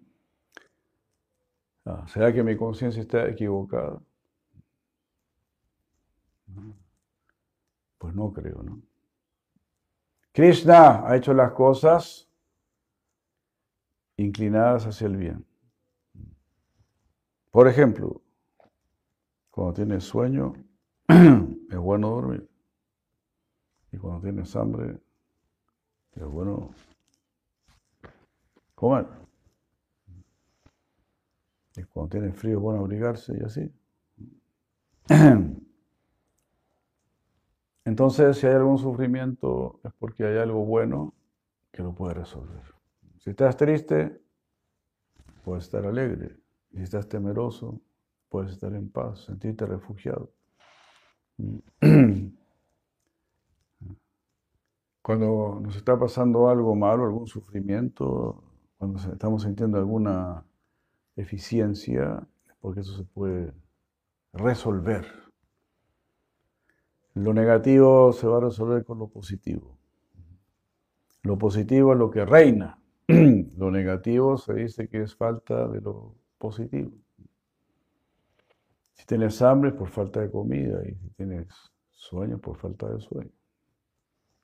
[1.86, 3.98] Ah, ¿Será que mi conciencia está equivocada?
[7.96, 8.82] Pues no creo, ¿no?
[10.30, 12.28] Krishna ha hecho las cosas
[14.18, 15.49] inclinadas hacia el bien.
[17.50, 18.22] Por ejemplo,
[19.50, 20.52] cuando tienes sueño,
[21.08, 22.48] es bueno dormir.
[23.92, 25.00] Y cuando tienes hambre,
[26.12, 26.70] es bueno
[28.74, 29.06] comer.
[31.76, 33.72] Y cuando tienes frío es bueno abrigarse y así.
[37.84, 41.14] Entonces, si hay algún sufrimiento, es porque hay algo bueno
[41.72, 42.62] que lo puede resolver.
[43.18, 44.20] Si estás triste,
[45.44, 46.36] puedes estar alegre.
[46.72, 47.80] Si estás temeroso,
[48.28, 50.30] puedes estar en paz, sentirte refugiado.
[55.02, 58.44] Cuando nos está pasando algo malo, algún sufrimiento,
[58.78, 60.44] cuando estamos sintiendo alguna
[61.16, 62.26] eficiencia,
[62.60, 63.52] porque eso se puede
[64.32, 65.06] resolver.
[67.14, 69.76] Lo negativo se va a resolver con lo positivo.
[71.22, 72.78] Lo positivo es lo que reina.
[73.56, 76.90] Lo negativo se dice que es falta de lo positivo.
[78.94, 81.48] Si tienes hambre por falta de comida y si tienes
[81.90, 83.30] sueño por falta de sueño.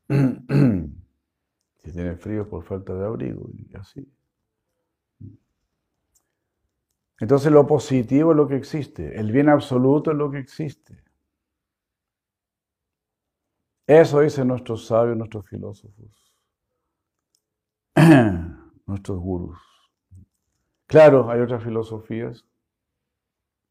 [1.83, 4.07] si tienes frío por falta de abrigo y así.
[7.19, 11.03] Entonces lo positivo es lo que existe, el bien absoluto es lo que existe.
[13.87, 16.35] Eso dicen nuestros sabios, nuestros filósofos,
[18.87, 19.76] nuestros gurús.
[20.87, 22.44] Claro, hay otras filosofías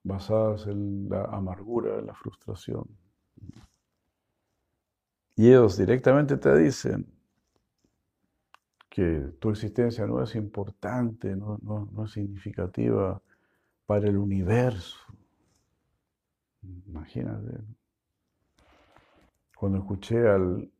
[0.03, 2.86] basadas en la amargura, en la frustración.
[5.36, 7.05] Y ellos directamente te dicen
[8.89, 13.22] que tu existencia no es importante, no, es significativa
[13.86, 14.97] para el universo.
[16.88, 17.59] Imagínate.
[19.57, 20.72] Cuando escuché al,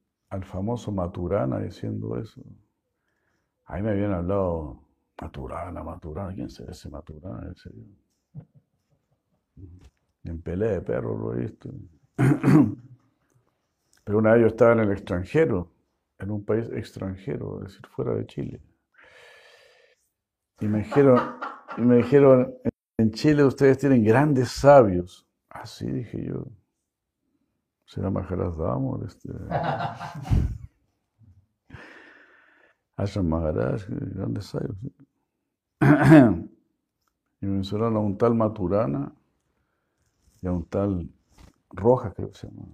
[0.44, 2.42] famoso Maturana diciendo eso,
[3.66, 4.85] ahí me habían hablado,
[5.22, 7.54] Maturana, Maturana, ¿quién será ese Maturana?
[10.24, 11.70] En pelea de perro lo he visto.
[14.04, 15.72] Pero una vez yo estaba en el extranjero,
[16.20, 18.62] en un país extranjero, es decir, fuera de Chile.
[20.60, 21.20] Y me dijeron,
[21.78, 22.54] y me dijeron
[22.98, 25.28] en Chile ustedes tienen grandes sabios.
[25.50, 26.46] Así dije yo.
[27.86, 29.06] ¿Será Maharaj Damor?
[29.06, 29.30] Este?
[32.98, 34.78] Ashram Maharaj, grandes sabios.
[37.42, 39.14] y me mencionaron a un tal Maturana
[40.42, 41.10] y a un tal
[41.70, 42.68] Rojas, creo que se llama.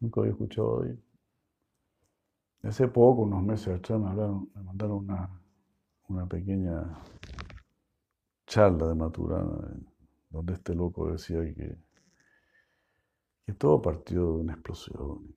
[0.00, 0.98] Nunca había escuchado ellos.
[2.62, 5.40] Hace poco, unos meses atrás, me, me mandaron una,
[6.08, 6.84] una pequeña
[8.46, 9.76] charla de Maturana,
[10.30, 11.76] donde este loco decía que,
[13.46, 15.34] que todo partió de una explosión.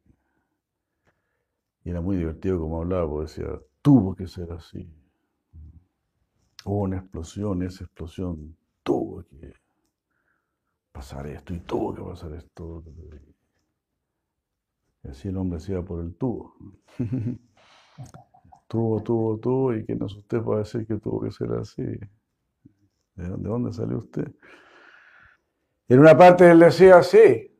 [1.83, 4.87] Y era muy divertido como hablaba, porque decía, tuvo que ser así.
[6.65, 9.53] Hubo una explosión, esa explosión tuvo que
[10.91, 12.83] pasar esto y tuvo que pasar esto.
[15.03, 16.53] Y así el hombre se iba por el tubo.
[18.67, 21.83] tuvo, tuvo, tuvo, y no es usted para decir que tuvo que ser así.
[23.15, 24.31] ¿De dónde, salió usted?
[25.87, 27.51] En una parte él decía, sí,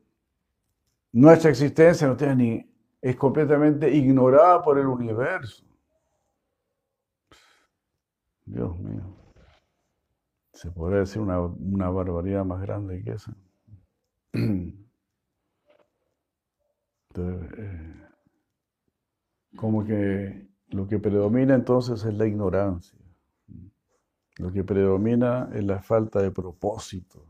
[1.13, 5.68] nuestra existencia no tiene ni, es completamente ignorada por el universo.
[8.50, 9.04] Dios mío.
[10.54, 13.36] Se podría decir una, una barbaridad más grande que esa.
[14.34, 14.80] Entonces,
[17.60, 17.93] eh,
[19.56, 23.00] como que lo que predomina entonces es la ignorancia.
[24.38, 27.26] Lo que predomina es la falta de propósito.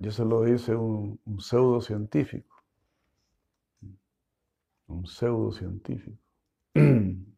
[0.00, 2.62] Y eso lo dice un, un pseudocientífico.
[4.86, 6.18] Un pseudocientífico.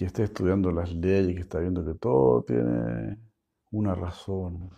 [0.00, 3.18] que está estudiando las leyes, que está viendo que todo tiene
[3.70, 4.70] una razón.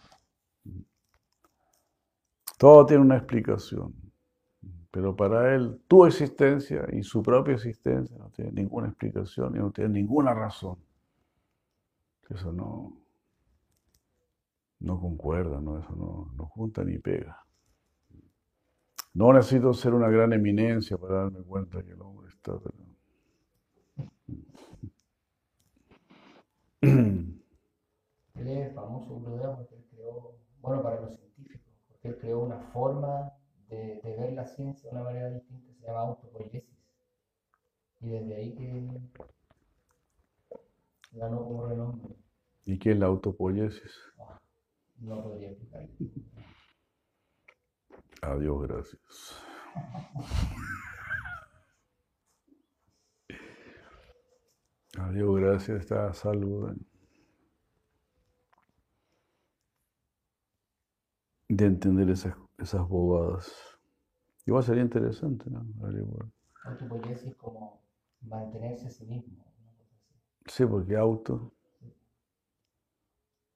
[2.58, 3.94] Todo tiene una explicación.
[4.90, 9.70] Pero para él, tu existencia y su propia existencia no tiene ninguna explicación y no
[9.70, 10.78] tiene ninguna razón.
[12.28, 12.92] Eso no,
[14.80, 15.78] no concuerda, ¿no?
[15.78, 17.38] eso no, no junta ni pega.
[19.14, 22.54] No necesito ser una gran eminencia para darme cuenta que el hombre está...
[28.34, 32.58] Él es famoso Gurudeva porque él creó, bueno, para los científicos, porque él creó una
[32.72, 33.32] forma
[33.68, 36.64] de, de ver la ciencia de una manera distinta, se llama autopoiesis.
[38.00, 39.00] Y desde ahí que
[41.12, 42.16] ganó como renombre.
[42.64, 43.92] ¿Y qué es la autopoiesis?
[44.18, 44.40] Ah,
[44.98, 45.88] no podría explicarlo.
[48.22, 49.36] Adiós, gracias.
[54.98, 56.70] Adiós, gracias, está a salvo
[61.48, 63.50] de, entender esas, esas bobadas.
[64.44, 65.64] Igual sería interesante, ¿no?
[66.64, 67.82] Autopoiesis como
[68.20, 69.44] mantenerse a sí mismo.
[70.46, 71.52] Sí, porque auto.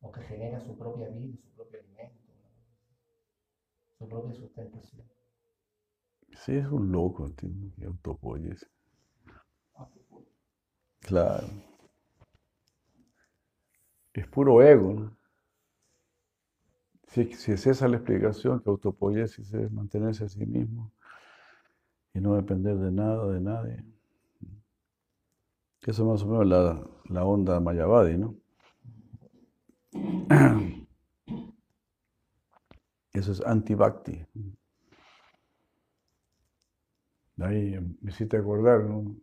[0.01, 2.32] O que genera su propia vida, su propio alimento,
[3.99, 5.07] su propia sustentación.
[6.32, 8.76] Sí, es un loco, entiendo, que autopoiesis.
[11.07, 11.47] Claro.
[14.13, 15.17] Es puro ego, ¿no?
[17.07, 17.21] Si,
[17.53, 20.93] es esa la explicación, que autopoiesis es mantenerse a sí mismo
[22.13, 23.85] y no depender de nada, de nadie.
[25.83, 28.35] Eso es más o menos la, la onda Mayavadi, ¿no?
[33.13, 34.27] Eso es anti-bhakti.
[37.39, 39.17] Ahí me hiciste acordar, ¿no?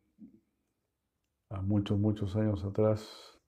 [1.62, 3.40] Muchos, muchos años atrás,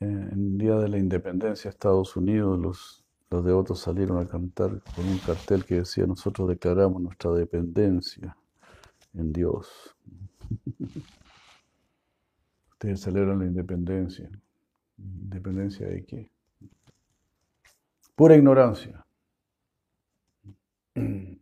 [0.00, 4.82] en el día de la independencia de Estados Unidos, los, los devotos salieron a cantar
[4.94, 8.36] con un cartel que decía, nosotros declaramos nuestra dependencia
[9.14, 9.96] en Dios.
[12.72, 14.30] Ustedes celebran la independencia.
[14.96, 16.30] ¿Independencia de qué?
[18.14, 19.04] Pura ignorancia.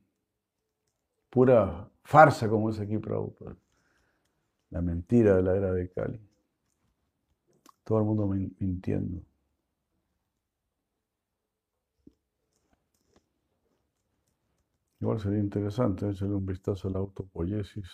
[1.31, 3.57] Pura farsa, como es aquí Prabhupada
[4.71, 6.21] la mentira de la era de Cali.
[7.85, 9.23] Todo el mundo mintiendo.
[15.01, 17.89] Igual sería interesante echarle un vistazo a la autopoiesis.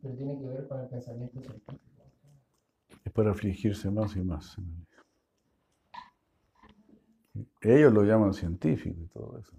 [0.00, 1.80] Pero tiene que ver con el pensamiento científico.
[3.04, 4.56] Es para afligirse más y más.
[7.60, 9.52] Ellos lo llaman científico y todo eso.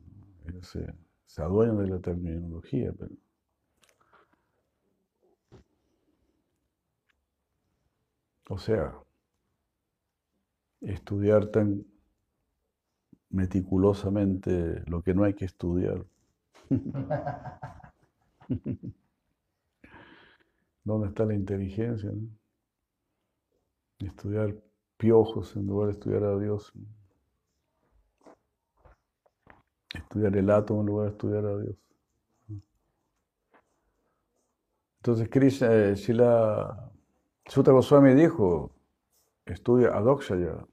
[0.47, 0.93] Ellos se,
[1.25, 3.13] se adueñan de la terminología, pero
[8.49, 8.93] O sea,
[10.81, 11.83] estudiar tan
[13.29, 16.05] meticulosamente lo que no hay que estudiar.
[20.83, 22.11] ¿Dónde está la inteligencia?
[23.99, 24.55] Estudiar
[24.97, 26.71] piojos en lugar de estudiar a Dios.
[29.93, 31.75] Estudiar el átomo en lugar de estudiar a Dios.
[34.97, 36.91] Entonces Krishna, eh, Shila
[37.47, 38.71] Sutta Goswami dijo,
[39.45, 40.65] estudia Adokshaya,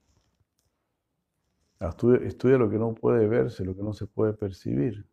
[1.88, 5.04] Estudia, estudia lo que no puede verse, lo que no se puede percibir.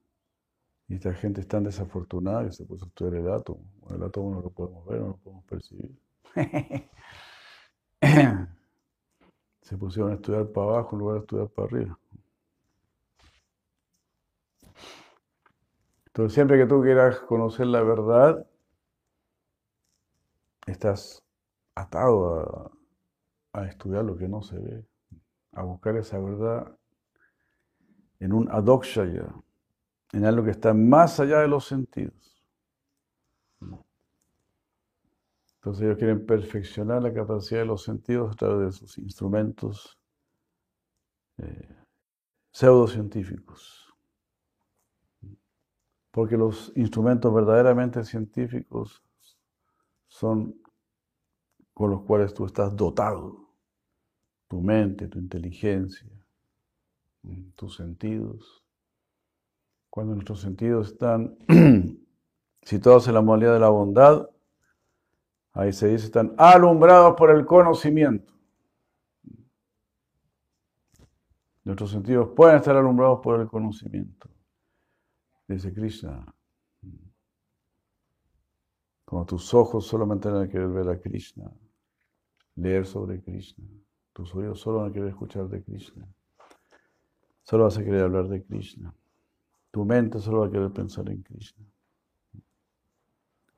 [0.87, 3.63] Y esta gente es tan desafortunada que se puso a estudiar el átomo.
[3.89, 5.97] El átomo no lo podemos ver, no lo podemos percibir.
[9.61, 11.99] se pusieron a estudiar para abajo en lugar de estudiar para arriba.
[16.05, 18.45] Entonces, siempre que tú quieras conocer la verdad,
[20.67, 21.23] estás
[21.81, 22.71] atado
[23.53, 24.85] a, estudiar lo que no se ve,
[25.53, 26.77] a buscar esa verdad
[28.19, 29.33] en un adokshaya,
[30.13, 32.45] en algo que está más allá de los sentidos.
[35.55, 39.99] Entonces ellos quieren perfeccionar la capacidad de los sentidos a través de sus instrumentos
[41.37, 41.75] eh,
[42.51, 43.93] pseudocientíficos.
[46.11, 49.03] Porque los instrumentos verdaderamente científicos
[50.07, 50.55] son
[51.79, 53.53] con los cuales tú estás dotado.
[54.49, 56.09] Tu mente, tu inteligencia,
[57.55, 58.65] tus sentidos.
[59.89, 61.37] Cuando nuestros sentidos están
[62.63, 64.29] situados en la modalidad de la bondad,
[65.53, 68.33] ahí se dice, están alumbrados por el conocimiento.
[71.63, 74.29] Nuestros sentidos pueden estar alumbrados por el conocimiento.
[75.47, 76.25] Dice Krishna.
[79.05, 81.49] Como tus ojos solamente a querer ver a Krishna,
[82.59, 83.65] leer sobre Krishna.
[84.13, 86.07] Tus oídos solo van a querer escuchar de Krishna.
[87.43, 88.93] Solo vas a querer hablar de Krishna.
[89.71, 91.65] Tu mente solo va a querer pensar en Krishna.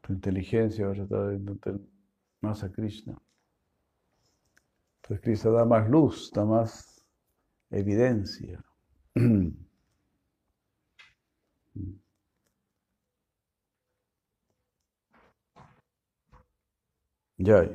[0.01, 1.81] Tu inteligencia va a tratar de entender
[2.41, 3.17] más a Krishna.
[4.97, 7.05] Entonces Krishna da más luz, da más
[7.69, 8.63] evidencia.
[17.43, 17.67] Ya.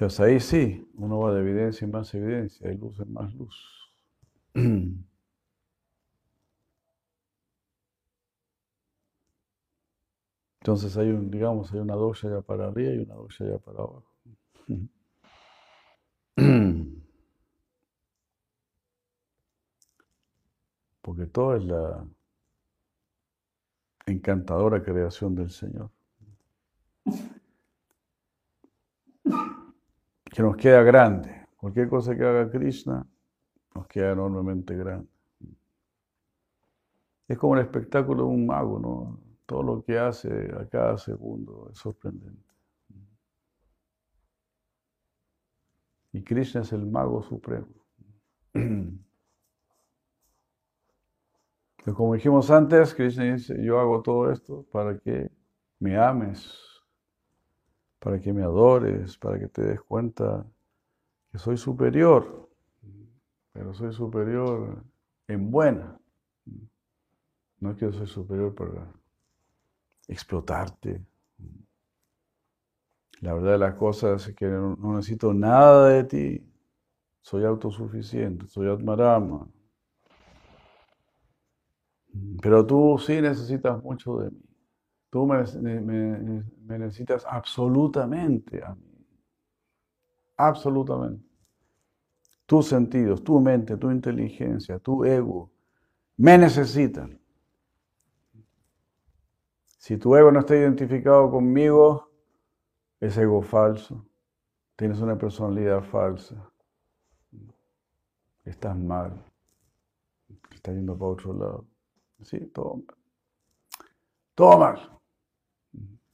[0.00, 3.92] Entonces ahí sí, uno va de evidencia en más evidencia, hay luz en más luz.
[10.62, 13.80] Entonces hay un, digamos, hay una dosha ya para arriba y una dosha ya para
[13.80, 14.10] abajo.
[21.02, 22.06] Porque todo es la
[24.06, 25.90] encantadora creación del Señor.
[30.30, 31.46] Que nos queda grande.
[31.56, 33.06] Cualquier cosa que haga Krishna
[33.74, 35.10] nos queda enormemente grande.
[37.28, 39.20] Es como el espectáculo de un mago, ¿no?
[39.46, 42.50] Todo lo que hace a cada segundo es sorprendente.
[46.12, 47.68] Y Krishna es el mago supremo.
[51.84, 55.30] Pero como dijimos antes, Krishna dice, yo hago todo esto para que
[55.78, 56.69] me ames,
[58.00, 60.44] para que me adores, para que te des cuenta
[61.30, 62.48] que soy superior,
[63.52, 64.82] pero soy superior
[65.28, 66.00] en buena.
[67.60, 68.90] No es que soy superior para
[70.08, 71.04] explotarte.
[73.20, 76.46] La verdad de las cosas es que no, necesito nada de ti.
[77.20, 79.46] Soy autosuficiente, soy Atmarama.
[82.40, 84.49] Pero tú sí necesitas mucho de mí.
[85.10, 89.06] Tú me, necesitas absolutamente a mí.
[90.36, 91.28] Absolutamente.
[92.46, 95.50] Tus sentidos, tu mente, tu inteligencia, tu ego,
[96.16, 97.20] me necesitan.
[99.78, 102.10] Si tu ego no está identificado conmigo,
[103.00, 104.06] es ego falso.
[104.76, 106.50] Tienes una personalidad falsa.
[108.44, 109.24] Estás mal.
[110.50, 111.66] Estás yendo para otro lado.
[112.22, 112.96] Sí, todo mal.
[114.34, 114.99] Todo mal.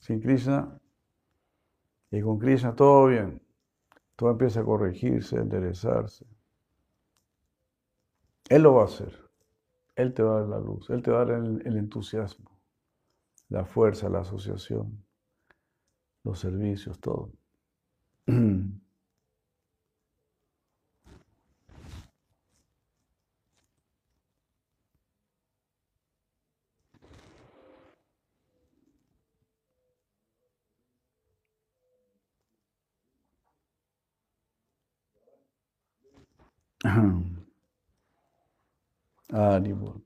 [0.06, 0.80] Sin Krishna
[2.12, 3.42] y con Krishna todo bien.
[4.14, 6.24] Todo empieza a corregirse, a enderezarse.
[8.48, 9.18] Él lo va a hacer.
[9.96, 10.88] Él te va a dar la luz.
[10.90, 12.56] Él te va a dar el, entusiasmo,
[13.48, 15.04] la fuerza, la asociación,
[16.22, 17.32] los servicios, todo.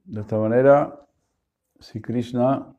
[0.04, 1.06] de esta manera,
[1.78, 2.74] si Krishna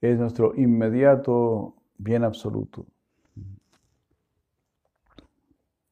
[0.00, 2.86] es nuestro inmediato bien absoluto,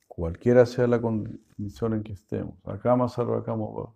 [0.07, 3.95] cualquiera sea la condición en que estemos, acá más acá va.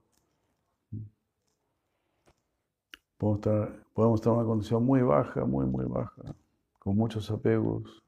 [3.19, 6.23] Podemos estar, podemos estar en una condición muy baja, muy, muy baja,
[6.81, 8.03] con muchos apegos,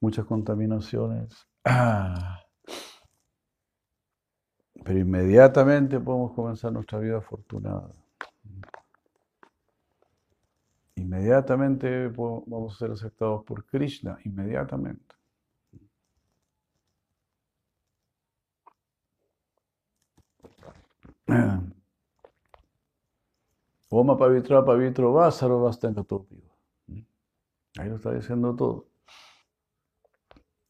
[0.00, 1.46] muchas contaminaciones.
[1.68, 2.45] Ah.
[4.86, 7.90] Pero inmediatamente podemos comenzar nuestra vida afortunada.
[10.94, 15.16] Inmediatamente vamos a ser aceptados por Krishna, inmediatamente.
[23.90, 25.96] Oma pavitra pavitro va, basta en
[27.78, 28.86] Ahí lo está diciendo todo.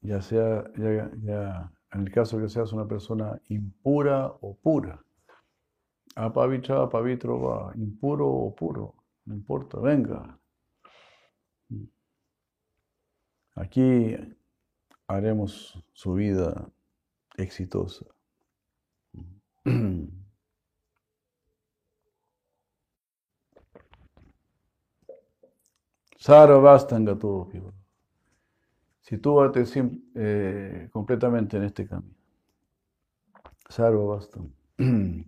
[0.00, 5.02] Ya sea, ya, en el caso que seas una persona impura o pura.
[6.14, 8.94] Apavitra, apavitro va, impuro o puro,
[9.26, 10.38] no importa, venga.
[13.54, 14.16] Aquí
[15.06, 16.70] haremos su vida
[17.36, 18.06] exitosa.
[26.18, 27.48] Sarvastanga todo,
[29.08, 29.64] Sitúate
[30.14, 32.14] eh, completamente en este camino.
[33.68, 34.50] Sarvastanga.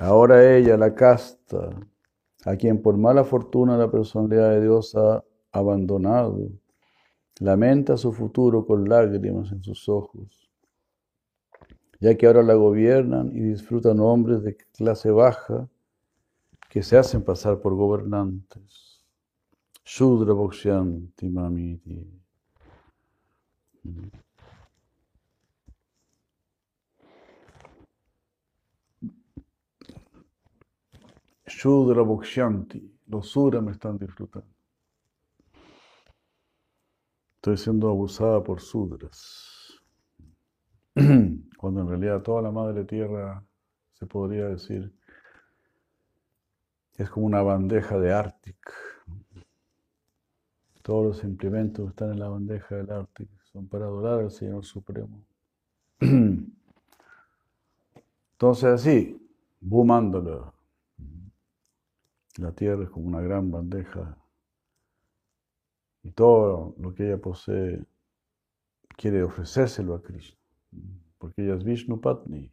[0.00, 1.70] Ahora ella, la casta,
[2.44, 5.22] a quien por mala fortuna la personalidad de Dios ha
[5.52, 6.48] abandonado,
[7.38, 10.50] lamenta su futuro con lágrimas en sus ojos
[12.00, 15.68] ya que ahora la gobiernan y disfrutan hombres de clase baja
[16.70, 18.89] que se hacen pasar por gobernantes.
[19.84, 22.20] Shudra Bhokshanti Mamiti.
[31.46, 32.98] Shudra Bhokshanti.
[33.06, 34.54] Los Sura me están disfrutando.
[37.36, 39.50] Estoy siendo abusada por Sudras.
[41.56, 43.44] cuando en realidad toda la madre tierra
[43.92, 44.92] se podría decir
[46.96, 48.58] es como una bandeja de Arctic.
[50.82, 54.64] Todos los implementos que están en la bandeja del Arctic son para adorar al Señor
[54.64, 55.24] Supremo.
[58.32, 59.16] Entonces así,
[59.60, 60.52] Bumándola,
[62.38, 64.16] la tierra es como una gran bandeja
[66.02, 67.84] y todo lo que ella posee
[68.96, 70.40] quiere ofrecérselo a Cristo
[71.20, 72.50] porque ella es Vishnu Patni,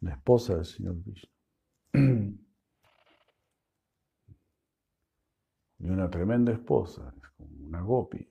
[0.00, 1.28] la esposa del Señor Vishnu.
[5.82, 8.28] Y una tremenda esposa, es como una gopi.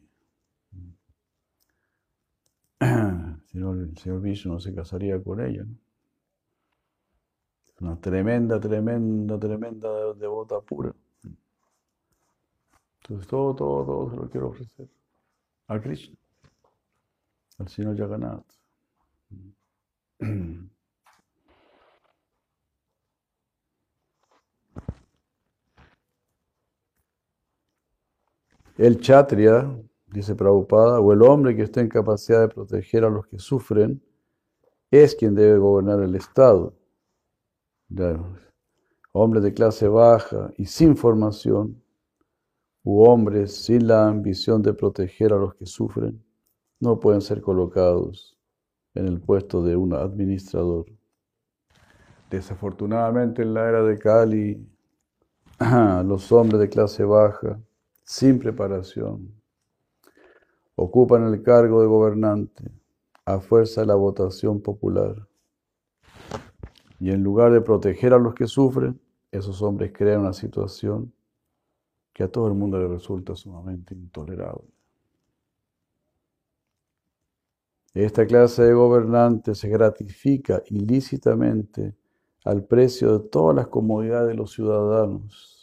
[3.51, 5.65] Si no, el Señor Vishnu no se casaría con ella.
[5.65, 5.75] ¿no?
[7.81, 10.95] Una tremenda, tremenda, tremenda devota pura.
[13.01, 14.87] Entonces todo, todo, todo se lo quiero ofrecer
[15.67, 16.15] a Krishna,
[17.57, 18.45] al Señor Jagannath.
[28.77, 29.69] El chatria,
[30.07, 34.01] dice Prabhupada, o el hombre que esté en capacidad de proteger a los que sufren,
[34.89, 36.73] es quien debe gobernar el Estado.
[39.11, 41.81] Hombres de clase baja y sin formación,
[42.83, 46.23] u hombres sin la ambición de proteger a los que sufren,
[46.79, 48.37] no pueden ser colocados
[48.95, 50.85] en el puesto de un administrador.
[52.29, 54.65] Desafortunadamente en la era de Cali,
[56.05, 57.59] los hombres de clase baja,
[58.11, 59.33] sin preparación,
[60.75, 62.69] ocupan el cargo de gobernante
[63.23, 65.29] a fuerza de la votación popular.
[66.99, 68.99] Y en lugar de proteger a los que sufren,
[69.31, 71.13] esos hombres crean una situación
[72.11, 74.67] que a todo el mundo le resulta sumamente intolerable.
[77.93, 81.95] Esta clase de gobernante se gratifica ilícitamente
[82.43, 85.60] al precio de todas las comodidades de los ciudadanos.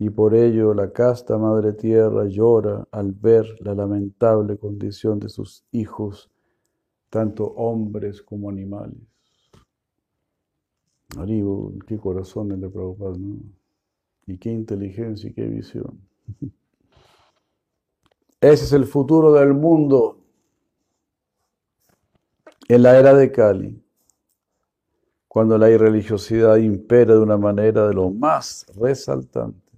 [0.00, 5.62] Y por ello la casta Madre Tierra llora al ver la lamentable condición de sus
[5.72, 6.30] hijos,
[7.10, 8.96] tanto hombres como animales.
[11.18, 11.50] Arriba,
[11.86, 13.40] qué corazón el de ¿no?
[14.26, 16.00] Y qué inteligencia y qué visión.
[18.40, 20.16] Ese es el futuro del mundo.
[22.68, 23.84] En la era de Cali,
[25.28, 29.69] cuando la irreligiosidad impera de una manera de lo más resaltante,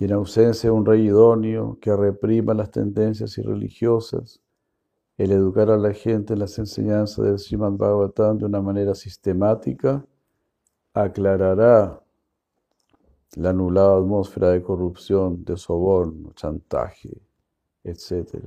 [0.00, 4.40] y en ausencia de un rey idóneo que reprima las tendencias irreligiosas,
[5.18, 10.02] el educar a la gente en las enseñanzas del Srimad Bhagavatam de una manera sistemática
[10.94, 12.00] aclarará
[13.36, 17.20] la anulada atmósfera de corrupción, de soborno, chantaje,
[17.84, 18.38] etc.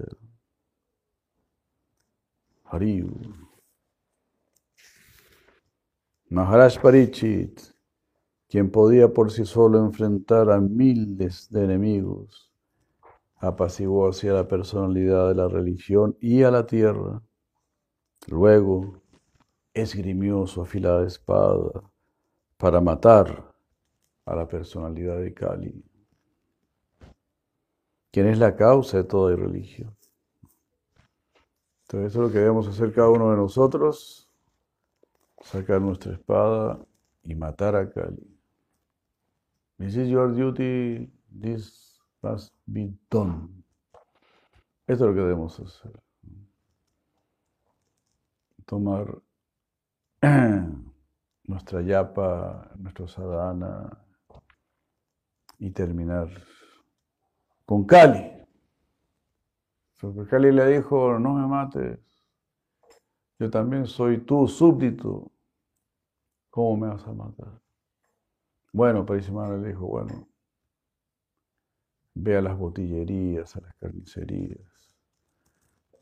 [6.30, 7.73] Maharaj Parichit,
[8.54, 12.52] quien podía por sí solo enfrentar a miles de enemigos,
[13.38, 17.24] apaciguó así a la personalidad de la religión y a la tierra.
[18.28, 19.02] Luego
[19.74, 21.82] esgrimió su afilada espada
[22.56, 23.56] para matar
[24.24, 25.84] a la personalidad de Kali,
[28.12, 29.98] quien es la causa de toda religión.
[31.88, 34.30] Entonces eso es lo que debemos hacer cada uno de nosotros,
[35.42, 36.86] sacar nuestra espada
[37.24, 38.33] y matar a Kali.
[39.80, 43.64] This is your duty, this must be done.
[44.88, 45.92] Eso es lo que debemos hacer.
[48.66, 49.22] Tomar
[51.48, 53.98] nuestra yapa, nuestro sadhana
[55.60, 56.30] y terminar
[57.66, 58.32] con Kali.
[60.00, 62.00] Porque Kali le dijo, no me mates,
[63.40, 65.32] yo también soy tu súbdito,
[66.50, 67.63] ¿cómo me vas a matar?
[68.74, 70.28] Bueno, Parisimana le dijo, bueno,
[72.16, 74.92] ve a las botillerías, a las carnicerías,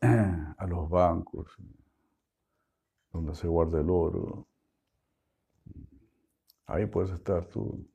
[0.00, 1.54] a los bancos,
[3.12, 4.48] donde se guarda el oro.
[6.64, 7.86] Ahí puedes estar tú,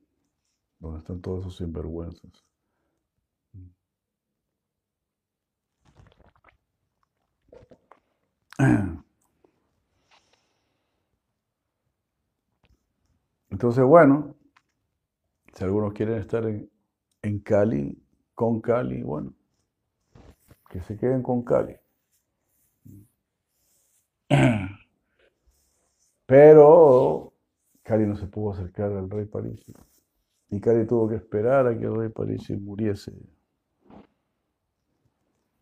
[0.78, 2.46] donde están todos esos sinvergüenzas.
[13.50, 14.37] Entonces, bueno,
[15.58, 16.70] si algunos quieren estar en,
[17.20, 18.00] en Cali,
[18.32, 19.34] con Cali, bueno,
[20.70, 21.74] que se queden con Cali.
[26.26, 27.32] Pero
[27.82, 29.64] Cali no se pudo acercar al rey París.
[30.48, 33.12] Y Cali tuvo que esperar a que el rey París muriese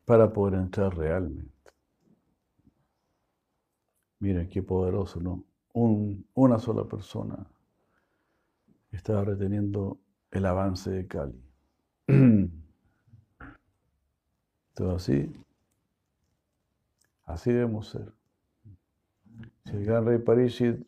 [0.05, 1.71] para poder entrar realmente.
[4.19, 5.43] Miren qué poderoso, ¿no?
[5.73, 7.47] Un, una sola persona
[8.93, 9.99] estaba reteniendo
[10.31, 11.43] el avance de Cali.
[14.75, 15.33] Todo así,
[17.25, 18.13] así debemos ser.
[19.65, 20.87] Si el gran rey Parishit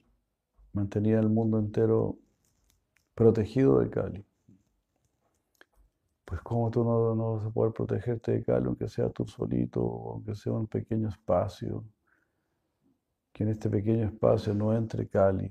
[0.72, 2.18] mantenía el mundo entero
[3.14, 4.24] protegido de Cali,
[6.24, 9.80] pues cómo tú no, no, vas a poder protegerte de Cali, aunque sea tú solito,
[9.80, 11.84] aunque sea un pequeño espacio,
[13.32, 15.50] que en este pequeño espacio no entre Cali.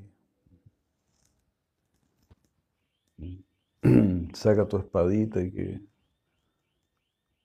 [4.34, 5.82] Saca tu espadita y que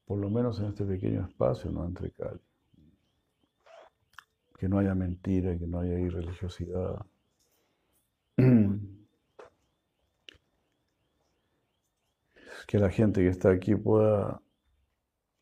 [0.05, 2.41] por lo menos en este pequeño espacio no entre Cali
[4.63, 7.05] que no haya mentira, que no haya irreligiosidad.
[12.69, 14.41] Que la gente que está aquí pueda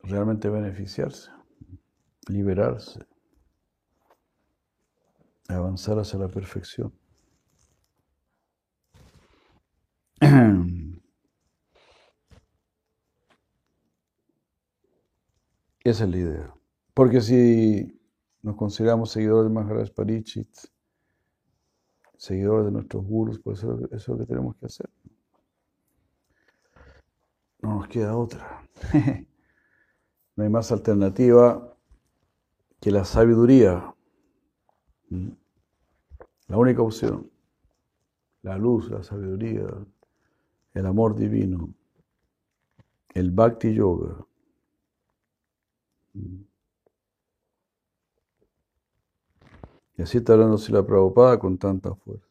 [0.03, 1.31] realmente beneficiarse,
[2.29, 3.07] liberarse,
[5.49, 6.93] avanzar hacia la perfección.
[10.21, 10.31] Esa
[15.85, 16.55] es la idea.
[16.93, 17.99] Porque si
[18.43, 20.49] nos consideramos seguidores de Maharaj Parichit,
[22.17, 24.91] seguidores de nuestros gurus, pues eso, es lo que tenemos que hacer.
[27.63, 28.69] No nos queda otra.
[30.37, 31.75] no hay más alternativa
[32.79, 33.95] que la sabiduría.
[35.09, 35.31] ¿Mm?
[36.49, 37.31] La única opción.
[38.43, 39.67] La luz, la sabiduría,
[40.75, 41.73] el amor divino,
[43.15, 44.27] el bhakti yoga.
[49.97, 52.27] Y así está hablando la Prabhupada con tanta fuerza.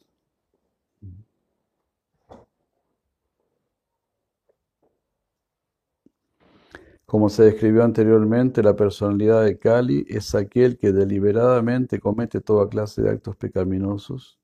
[7.05, 13.01] Como se describió anteriormente, la personalidad de Kali es aquel que deliberadamente comete toda clase
[13.01, 14.39] de actos pecaminosos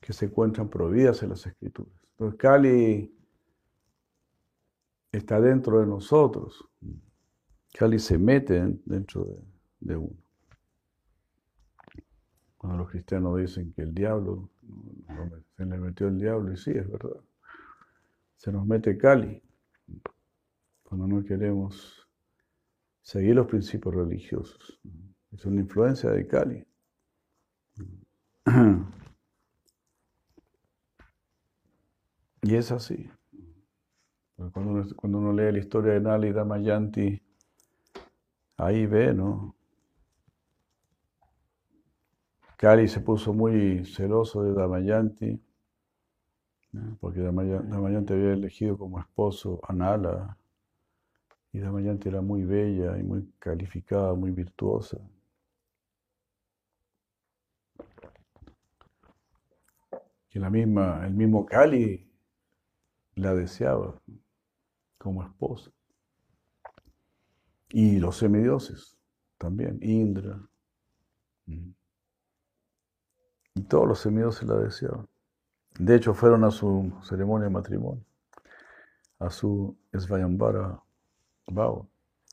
[0.00, 2.03] que se encuentran prohibidas en las escrituras.
[2.14, 3.14] Entonces Kali
[5.10, 6.68] está dentro de nosotros.
[7.72, 9.42] Kali se mete dentro de,
[9.80, 10.16] de uno.
[12.56, 14.48] Cuando los cristianos dicen que el diablo,
[15.56, 17.20] se le metió el diablo, y sí, es verdad.
[18.36, 19.42] Se nos mete Cali
[20.82, 22.08] cuando no queremos
[23.02, 24.80] seguir los principios religiosos.
[25.32, 26.64] Es una influencia de Cali.
[32.44, 33.10] Y es así.
[34.36, 37.22] Cuando uno, cuando uno lee la historia de Nali Damayanti,
[38.58, 39.56] ahí ve, ¿no?
[42.58, 45.40] Kali se puso muy celoso de Damayanti,
[47.00, 50.36] porque Damayanti había elegido como esposo a Nala,
[51.50, 54.98] y Damayanti era muy bella y muy calificada, muy virtuosa.
[60.28, 62.03] Que la misma, el mismo Kali
[63.14, 64.00] la deseaba
[64.98, 65.70] como esposa.
[67.70, 68.96] Y los semidioses
[69.38, 70.40] también, Indra.
[71.46, 71.74] Y
[73.68, 75.08] todos los semidioses la deseaban.
[75.78, 78.04] De hecho, fueron a su ceremonia de matrimonio,
[79.18, 80.80] a su Svayambara
[81.48, 81.86] Bhava.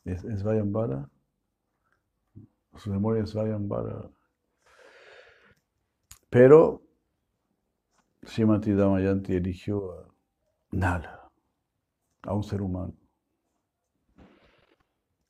[0.05, 1.09] Svayambara,
[2.73, 4.09] su ceremonia Svayambara.
[6.29, 6.81] Pero
[8.23, 10.10] Srimati Damayanti eligió a
[10.71, 11.29] Nala,
[12.23, 12.93] a un ser humano.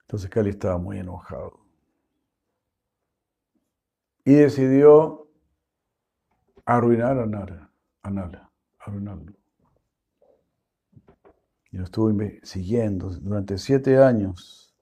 [0.02, 1.60] Entonces Kali estaba muy enojado.
[4.24, 5.28] Y decidió
[6.66, 7.72] arruinar a Nara,
[8.04, 9.34] a Nala, arruinarlo.
[11.72, 12.12] Y lo estuvo
[12.44, 14.76] siguiendo durante siete años.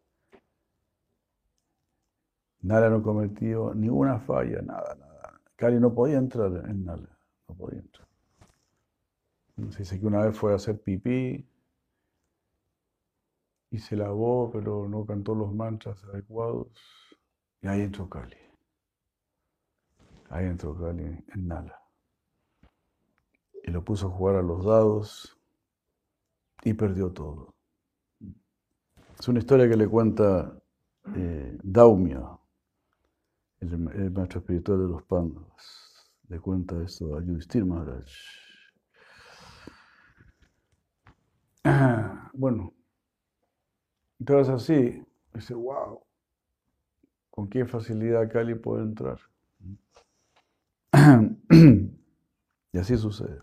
[2.62, 5.39] Nala no cometió ninguna falla, nada, nada.
[5.55, 7.82] Kali no podía entrar en Nala, no podía.
[9.72, 11.45] Se dice que una vez fue a hacer pipí
[13.72, 16.68] y se lavó, pero no cantó los mantras adecuados.
[17.62, 18.38] Y ahí entró Kali.
[20.30, 21.80] Ahí entró Kali en Nala.
[23.64, 25.38] Y lo puso a jugar a los dados
[26.64, 27.53] y perdió todo.
[29.20, 30.57] Es una historia que le cuenta
[31.16, 32.39] eh, Daumya,
[33.60, 33.78] el,
[34.12, 36.10] maestro espiritual de los Pandavas.
[36.30, 38.07] Le cuenta esto a Yudhishthir Maharaj.
[42.34, 42.74] Bueno,
[44.20, 45.03] entonces así,
[45.34, 46.01] dice, wow,
[47.30, 49.20] con qué facilidad Cali puede entrar.
[52.72, 53.39] Y así sucede.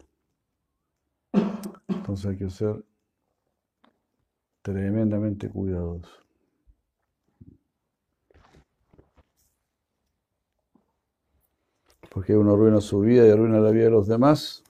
[1.89, 2.85] Entonces hay que ser
[4.63, 6.25] tremendamente cuidadosos.
[12.11, 14.63] Porque uno arruina su vida y arruina la vida de los demás,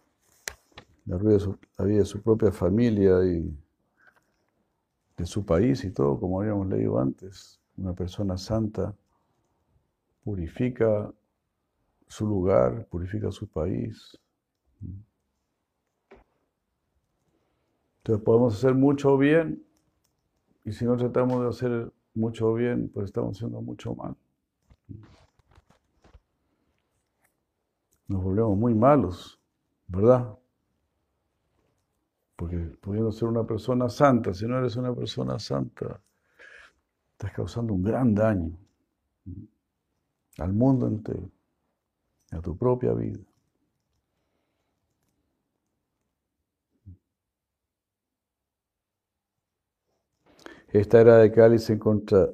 [1.15, 1.39] arruina
[1.79, 3.57] la vida de su propia familia y
[5.17, 7.61] de su país y todo, como habíamos leído antes.
[7.77, 8.95] Una persona santa
[10.25, 11.13] purifica
[12.09, 14.19] su lugar, purifica su país.
[17.99, 19.65] Entonces podemos hacer mucho bien
[20.65, 24.17] y si no tratamos de hacer mucho bien, pues estamos haciendo mucho mal.
[28.09, 29.41] Nos volvemos muy malos,
[29.89, 30.37] ¿verdad?
[32.37, 36.01] Porque pudiendo ser una persona santa, si no eres una persona santa,
[37.13, 38.57] estás causando un gran daño
[40.39, 41.31] al mundo entero,
[42.31, 43.21] a tu propia vida.
[50.69, 51.79] Esta era de Cali se,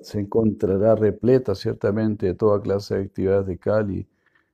[0.03, 4.09] se, encontrará repleta ciertamente de toda clase de actividades de Cali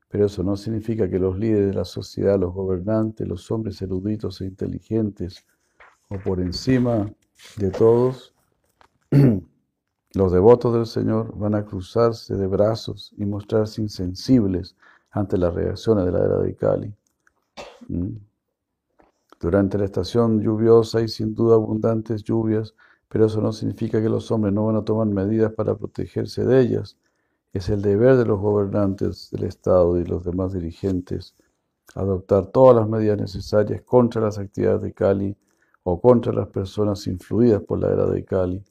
[0.08, 4.40] pero eso no significa que los líderes de la sociedad, los gobernantes, los hombres eruditos
[4.40, 5.44] e inteligentes,
[6.08, 7.12] o por encima
[7.56, 8.34] de todos,
[10.14, 14.74] los devotos del Señor van a cruzarse de brazos y mostrarse insensibles
[15.10, 16.94] ante las reacciones de la era de Cali.
[17.88, 18.16] ¿Mm?
[19.40, 22.74] Durante la estación lluviosa hay sin duda abundantes lluvias,
[23.08, 26.60] pero eso no significa que los hombres no van a tomar medidas para protegerse de
[26.60, 26.96] ellas.
[27.52, 31.34] Es el deber de los gobernantes del Estado y los demás dirigentes
[31.94, 35.36] adoptar todas las medidas necesarias contra las actividades de Kali
[35.82, 38.62] o contra las personas influidas por la era de Kali.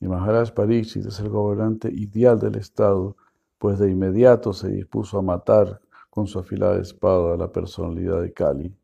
[0.00, 3.16] Y Maharaj Pariksit es el gobernante ideal del Estado,
[3.58, 5.80] pues de inmediato se dispuso a matar
[6.10, 8.76] con su afilada espada la personalidad de Kali.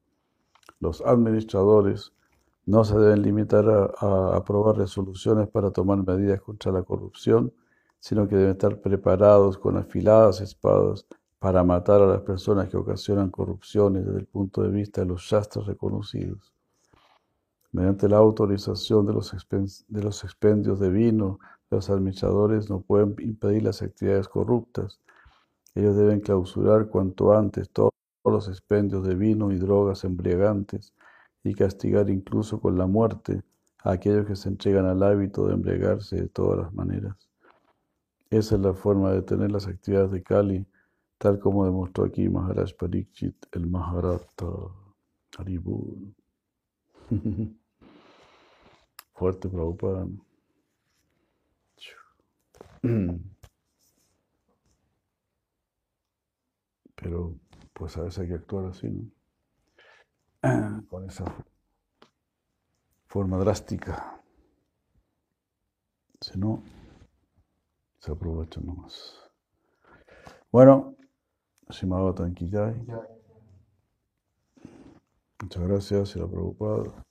[0.81, 2.15] Los administradores
[2.65, 7.53] no se deben limitar a aprobar resoluciones para tomar medidas contra la corrupción,
[8.01, 11.07] sino que deben estar preparados con afiladas espadas
[11.39, 15.23] para matar a las personas que ocasionan corrupciones desde el punto de vista de los
[15.23, 16.53] shastras reconocidos.
[17.73, 19.35] Mediante la autorización de los,
[19.89, 21.39] de los expendios de vino,
[21.71, 24.99] los administradores no pueden impedir las actividades corruptas.
[25.75, 27.93] Ellos deben clausurar cuanto antes todos
[28.25, 30.93] los expendios de vino y drogas embriagantes
[31.45, 33.43] y castigar incluso con la muerte
[33.85, 37.30] a aquellos que se entregan al hábito de embriagarse de todas las maneras.
[38.31, 40.65] Esa es la forma de tener las actividades de Kali,
[41.19, 44.47] tal como demostró aquí Maharaj Pariksit, el Maharata
[45.37, 46.15] Haribur.
[49.15, 50.07] Fuerte Prabhupada.
[56.95, 57.35] Pero
[57.73, 59.11] pues a veces hay que actuar así, ¿no?
[60.89, 61.25] Con esa
[63.07, 64.23] forma drástica.
[66.21, 66.63] Si no,
[68.01, 69.31] se aprovecha nomás.
[70.51, 70.97] Bueno,
[71.69, 72.75] Shimado Tankillay.
[75.43, 77.05] Muchas gracias, la preocupado.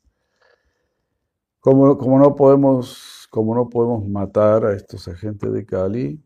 [1.60, 6.24] Como, como, no podemos, como no podemos matar a estos agentes de Kali,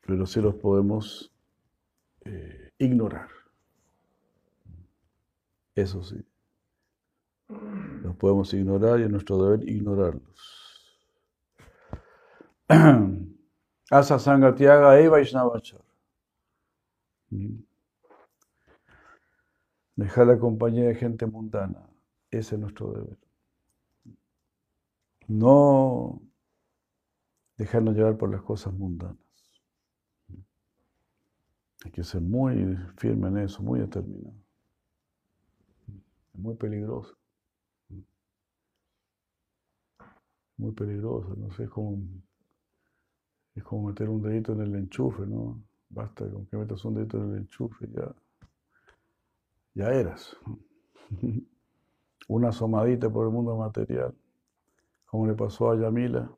[0.00, 1.32] pero sí los podemos
[2.24, 3.28] eh, ignorar.
[5.74, 6.16] Eso sí.
[7.48, 10.65] Los podemos ignorar y es nuestro deber ignorarlos.
[13.90, 15.80] Asa Sangatiaga e Vaishnavachar.
[19.96, 21.88] Dejar la compañía de gente mundana.
[22.30, 23.18] Ese es nuestro deber.
[25.28, 26.20] No
[27.56, 29.16] dejarnos llevar por las cosas mundanas.
[31.84, 34.34] Hay que ser muy firme en eso, muy determinado.
[36.34, 37.16] Es muy peligroso.
[40.56, 41.98] Muy peligroso, no sé, es como,
[43.56, 45.60] es como meter un dedito en el enchufe, ¿no?
[45.88, 48.14] Basta con que metas un dedito en el enchufe, ya,
[49.74, 50.36] ya eras.
[52.28, 54.12] Una asomadita por el mundo material,
[55.06, 56.28] como le pasó a Yamila,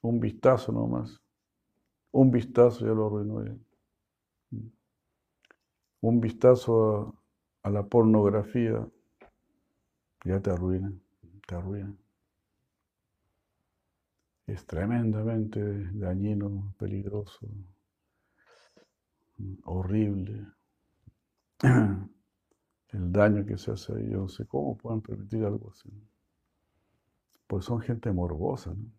[0.00, 1.20] un vistazo nomás,
[2.10, 3.58] un vistazo ya lo arruinó.
[6.00, 7.14] Un vistazo
[7.62, 8.88] a, a la pornografía
[10.24, 10.92] ya te arruina,
[11.46, 11.94] te arruina.
[14.46, 15.60] Es tremendamente
[15.92, 17.48] dañino, peligroso,
[19.64, 20.46] horrible.
[21.62, 25.88] El daño que se hace ahí, yo cómo pueden permitir algo así.
[27.46, 28.90] Pues son gente morbosa, ¿no?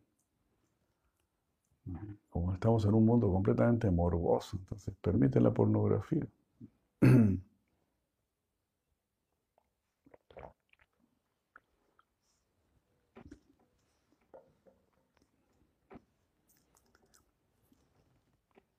[2.30, 6.26] Como estamos en un mundo completamente morboso, entonces permite la pornografía.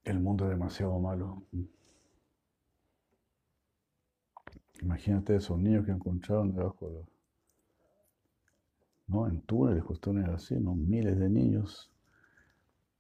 [0.05, 1.42] El mundo es demasiado malo.
[4.82, 7.07] Imagínate esos niños que encontraron debajo de los,
[9.07, 9.26] ¿no?
[9.26, 10.74] En túneles, cuestiones así, ¿no?
[10.74, 11.90] Miles de niños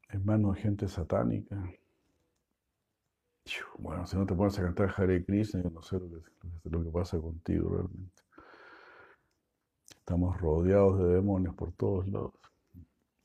[0.08, 1.62] en manos de gente satánica.
[3.78, 6.82] Bueno, si no te pones a cantar Hare Krishna, yo no sé lo que, lo
[6.82, 8.22] que pasa contigo realmente.
[9.90, 12.32] Estamos rodeados de demonios por todos lados.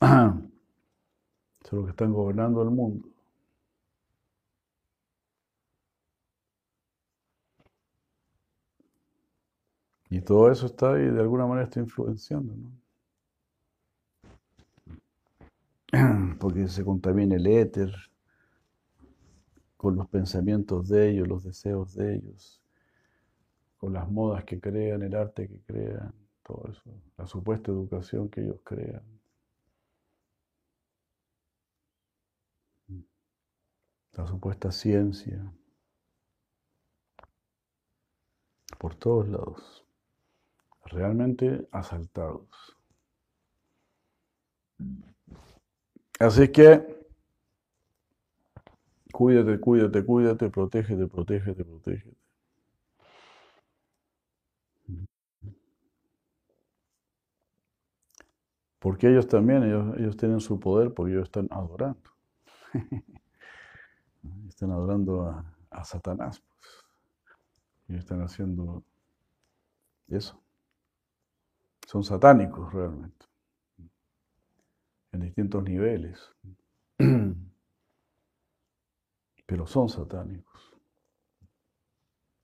[0.00, 0.50] Son
[1.72, 3.08] los que están gobernando el mundo.
[10.10, 12.72] Y todo eso está ahí, de alguna manera está influenciando, ¿no?
[16.40, 17.94] Porque se contamina el éter
[19.76, 22.60] con los pensamientos de ellos, los deseos de ellos,
[23.78, 28.40] con las modas que crean, el arte que crean, todo eso, la supuesta educación que
[28.40, 29.04] ellos crean.
[34.14, 35.40] La supuesta ciencia,
[38.76, 39.86] por todos lados
[40.90, 42.76] realmente asaltados.
[46.18, 47.00] Así que
[49.12, 52.16] cuídate, cuídate, cuídate, protégete, protégete, protégete.
[58.78, 62.10] Porque ellos también, ellos, ellos tienen su poder porque ellos están adorando.
[64.48, 66.40] están adorando a, a Satanás.
[66.40, 66.84] Pues.
[67.88, 68.82] Ellos están haciendo
[70.08, 70.40] eso
[71.90, 73.26] son satánicos realmente,
[75.10, 76.20] en distintos niveles,
[79.44, 80.72] pero son satánicos.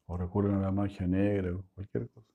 [0.06, 2.26] O recurren a la magia negra o cualquier cosa.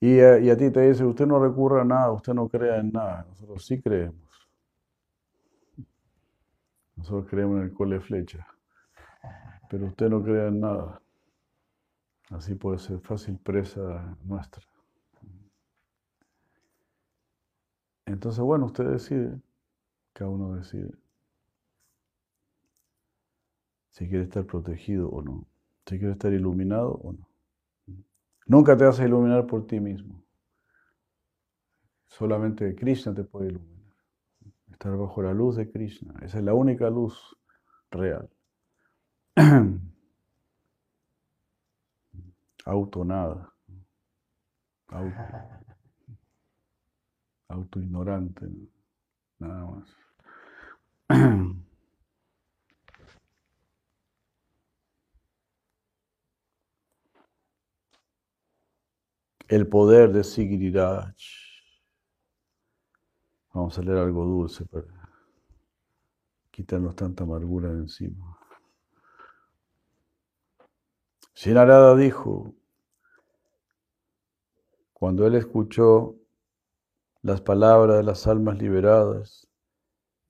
[0.00, 2.78] Y a, y a, ti te dice, usted no recurra a nada, usted no crea
[2.78, 3.24] en nada.
[3.28, 4.28] Nosotros sí creemos.
[6.96, 8.44] Nosotros creemos en el cole flecha.
[9.70, 11.00] Pero usted no crea en nada.
[12.30, 14.62] Así puede ser fácil presa nuestra.
[18.04, 19.40] Entonces, bueno, usted decide,
[20.12, 20.90] cada uno decide
[23.90, 25.46] si quiere estar protegido o no,
[25.86, 27.28] si quiere estar iluminado o no.
[28.46, 30.22] Nunca te vas a iluminar por ti mismo.
[32.06, 33.94] Solamente Krishna te puede iluminar.
[34.70, 36.14] Estar bajo la luz de Krishna.
[36.22, 37.36] Esa es la única luz
[37.90, 38.28] real.
[42.66, 43.52] Auto nada.
[44.88, 45.16] Auto,
[47.48, 48.44] auto ignorante,
[49.38, 49.96] nada más.
[59.48, 61.14] El poder de Sigiriraj.
[63.54, 64.88] Vamos a leer algo dulce para
[66.50, 68.36] quitarnos tanta amargura de encima.
[71.32, 72.55] Sinarada dijo,
[74.98, 76.16] cuando él escuchó
[77.20, 79.46] las palabras de las almas liberadas,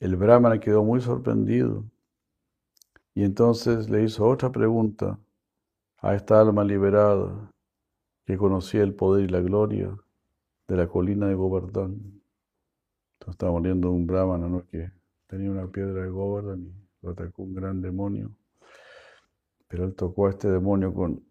[0.01, 1.85] el Brahmana quedó muy sorprendido
[3.14, 5.21] y entonces le hizo otra pregunta
[5.99, 7.49] a esta alma liberada
[8.25, 9.97] que conocía el poder y la gloria
[10.67, 11.93] de la colina de Govardhan.
[11.93, 14.67] Entonces estaba muriendo un brahmana ¿no?
[14.67, 14.91] que
[15.29, 18.33] tenía una piedra de Govardhan y lo atacó un gran demonio.
[19.69, 21.25] Pero él tocó a este demonio con,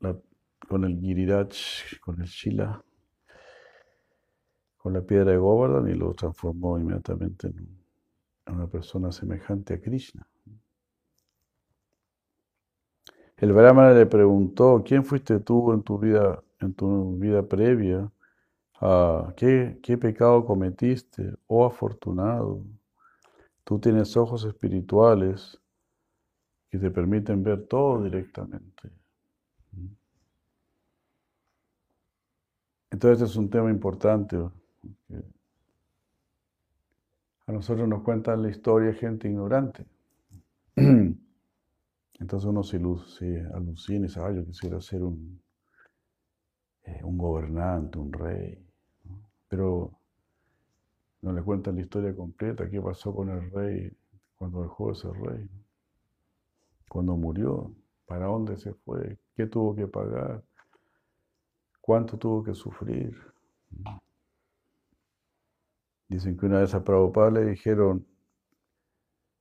[0.00, 0.16] la,
[0.66, 2.82] con el Giriraj, con el Shila,
[4.76, 10.26] con la piedra de Govardhan y lo transformó inmediatamente en una persona semejante a Krishna.
[13.36, 18.10] El Brahmana le preguntó, ¿quién fuiste tú en tu vida, en tu vida previa?
[18.80, 21.34] Ah, ¿qué, ¿Qué pecado cometiste?
[21.46, 22.64] Oh afortunado,
[23.64, 25.60] tú tienes ojos espirituales
[26.70, 28.97] que te permiten ver todo directamente.
[32.90, 34.36] Entonces es un tema importante.
[37.46, 39.86] A nosotros nos cuentan la historia gente ignorante.
[40.76, 42.76] Entonces uno se,
[43.54, 45.40] alucina y dice, ah, yo quisiera ser un,
[46.84, 48.58] eh, un gobernante, un rey.
[49.48, 49.92] Pero
[51.22, 53.92] no le cuentan la historia completa, qué pasó con el rey
[54.36, 55.48] cuando dejó de ser rey,
[56.88, 57.72] cuando murió,
[58.06, 60.42] para dónde se fue, qué tuvo que pagar,
[61.88, 63.16] cuánto tuvo que sufrir.
[66.06, 68.06] Dicen que una vez a Prabhupada le dijeron,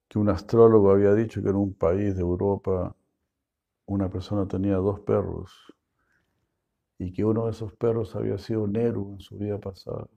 [0.07, 2.95] que un astrólogo había dicho que en un país de Europa
[3.85, 5.73] una persona tenía dos perros
[6.97, 10.07] y que uno de esos perros había sido Nero en su vida pasada.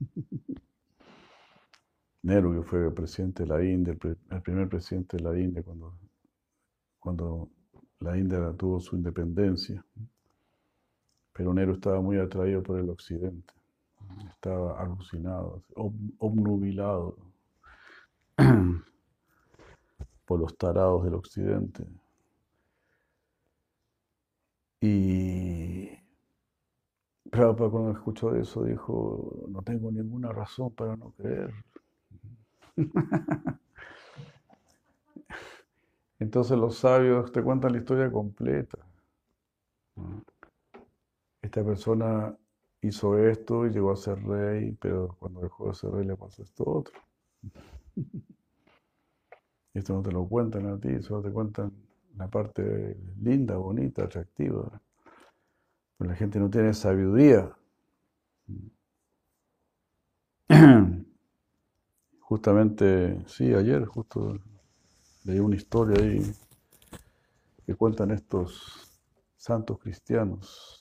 [2.22, 5.96] Nero, que fue el presidente de la India, el, primer presidente de la India cuando,
[6.98, 7.48] cuando
[8.00, 9.86] la India tuvo su independencia.
[11.32, 13.54] Pero Nero estaba muy atraído por el occidente,
[14.28, 15.62] estaba alucinado,
[16.18, 17.16] obnubilado
[20.26, 21.86] por los tarados del occidente.
[24.82, 25.90] Y
[27.30, 31.52] Prabhupada cuando escuchó eso dijo, no tengo ninguna razón para no creer.
[36.18, 38.78] Entonces los sabios te cuentan la historia completa.
[41.50, 42.32] Esta persona
[42.80, 46.44] hizo esto y llegó a ser rey, pero cuando dejó de ser rey le pasó
[46.44, 46.94] esto otro.
[49.74, 51.72] Esto no te lo cuentan a ti, solo te cuentan
[52.16, 54.80] la parte linda, bonita, atractiva.
[55.98, 57.52] Pero la gente no tiene sabiduría.
[62.20, 64.38] Justamente, sí, ayer justo
[65.24, 66.22] leí una historia ahí
[67.66, 68.88] que cuentan estos
[69.36, 70.79] santos cristianos.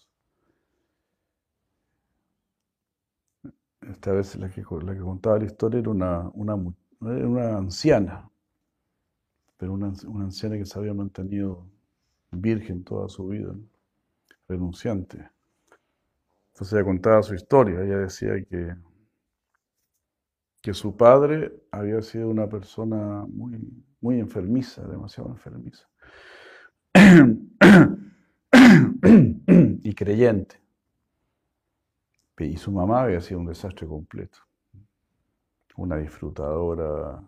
[3.81, 8.29] Esta vez la que, contaba la historia era una anciana
[9.59, 9.93] pero una,
[10.23, 11.67] anciana que se había mantenido
[12.31, 13.53] virgen toda su vida,
[14.47, 15.29] renunciante.
[16.53, 18.73] Entonces ella contaba su historia, ella decía que,
[20.61, 23.59] que su padre había sido una persona muy,
[23.99, 25.89] muy enfermiza, demasiado enfermiza,
[29.83, 30.58] y creyente.
[32.39, 34.39] Y su mamá había sido un desastre completo,
[35.75, 37.21] una disfrutadora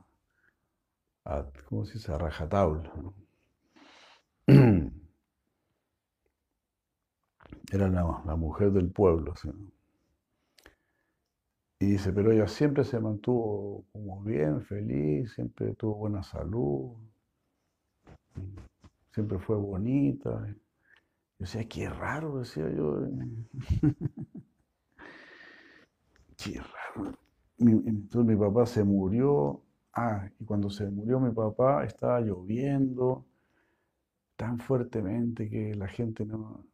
[1.25, 2.13] a, ¿cómo se dice?
[2.13, 2.91] A rajatabla.
[7.71, 9.33] Era la, mujer del pueblo.
[11.79, 16.95] Y dice, pero ella siempre se mantuvo como bien, feliz, siempre tuvo buena salud,
[19.11, 20.45] siempre fue bonita.
[20.47, 20.55] Yo
[21.39, 23.07] decía, qué raro, decía yo.
[27.57, 29.63] Entonces mi papá se murió
[29.93, 33.26] Ah, y cuando se murió mi papá estaba lloviendo
[34.38, 36.65] tan fuertemente que la gente no,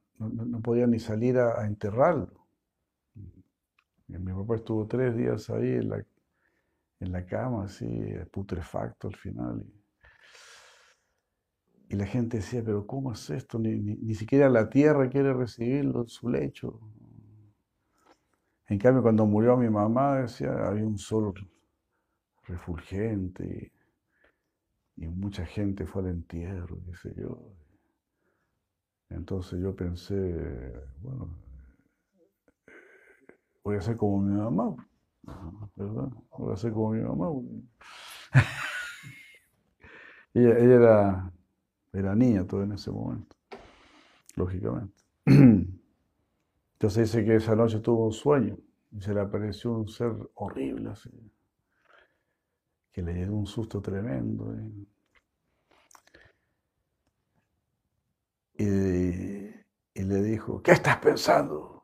[0.64, 2.48] podía ni salir a, enterrarlo.
[4.07, 6.06] mi papá estuvo tres días ahí en la,
[6.99, 7.88] en la cama, así,
[8.31, 9.65] putrefacto al final.
[11.89, 13.57] Y, la gente decía, pero ¿cómo es esto?
[13.60, 16.80] Ni, ni, siquiera la tierra quiere recibirlo en su lecho.
[18.69, 21.34] En cambio, cuando murió mi mamá, decía, había un sol
[22.44, 23.72] refulgente
[24.98, 27.53] y, mucha gente fue al entierro, qué sé yo.
[29.10, 31.30] Entonces yo pensé, bueno,
[33.64, 34.76] voy a ser como mi mamá,
[35.76, 36.10] ¿verdad?
[36.38, 37.30] Voy a ser como mi mamá.
[40.34, 41.31] ella, ella era,
[41.94, 43.35] era niña todo en ese momento.
[44.35, 44.94] lógicamente.
[46.78, 48.56] Entonces dice que esa noche tuvo un sueño
[48.91, 51.10] y se le apareció un ser horrible, así,
[52.91, 54.54] que le dio un susto tremendo.
[58.60, 61.82] Y, y le dijo, ¿qué estás pensando?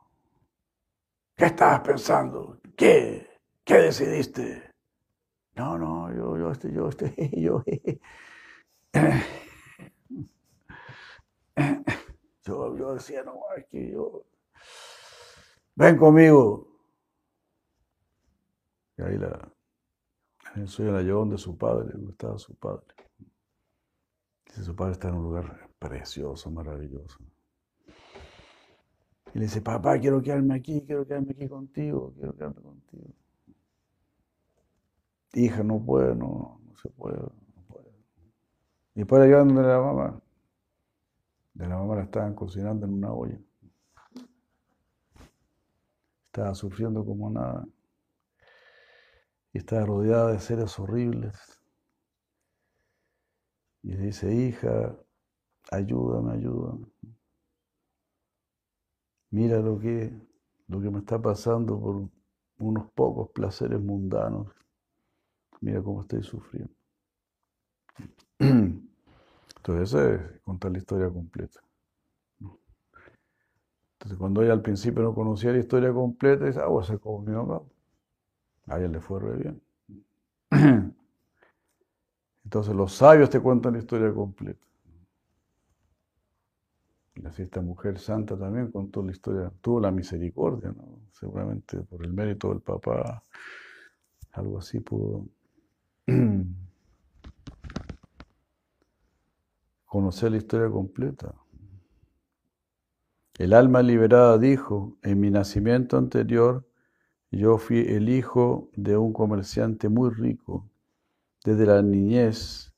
[1.35, 2.59] ¿Qué estabas pensando?
[2.77, 3.27] ¿Qué?
[3.63, 4.69] ¿Qué decidiste?
[5.55, 7.63] No, no, yo, yo, este, yo, este, yo,
[12.45, 14.23] yo, yo decía, no, es que yo,
[15.75, 16.67] ven conmigo.
[18.97, 19.51] Y ahí la,
[20.55, 22.85] en el sueño la llevó donde su padre, donde estaba su padre.
[24.45, 27.17] Dice, su padre está en un lugar precioso, maravilloso.
[29.33, 33.09] Y le dice, papá, quiero quedarme aquí, quiero quedarme aquí contigo, quiero quedarme contigo.
[35.33, 37.89] Hija, no puede, no, no se puede, no puede.
[38.93, 40.21] Y después le donde la mamá.
[41.55, 43.39] De la mamá la estaban cocinando en una olla.
[46.33, 47.63] Estaba sufriendo como nada.
[49.53, 51.35] Y estaba rodeada de seres horribles.
[53.83, 54.97] Y le dice, hija,
[55.69, 56.87] ayúdame, ayúdame.
[59.29, 60.11] Mira lo que,
[60.69, 62.09] lo que me está pasando por
[62.57, 64.47] unos pocos placeres mundanos.
[65.61, 66.73] Mira cómo estoy sufriendo.
[68.39, 68.89] Entonces,
[69.83, 71.61] eso es contar la historia completa.
[74.03, 76.99] Entonces, cuando ella al principio no conocía la historia completa, dice, ah, voy a ser
[76.99, 77.33] como mi.
[78.67, 79.61] A ella le fue re bien.
[82.43, 84.59] Entonces, los sabios te cuentan la historia completa.
[87.15, 90.99] Y así esta mujer santa también contó la historia, tuvo la misericordia, ¿no?
[91.13, 93.23] seguramente por el mérito del papá,
[94.33, 95.27] algo así pudo
[99.85, 101.33] conocer la historia completa.
[103.37, 106.67] El alma liberada dijo, en mi nacimiento anterior,
[107.31, 110.69] yo fui el hijo de un comerciante muy rico.
[111.43, 112.73] Desde la niñez,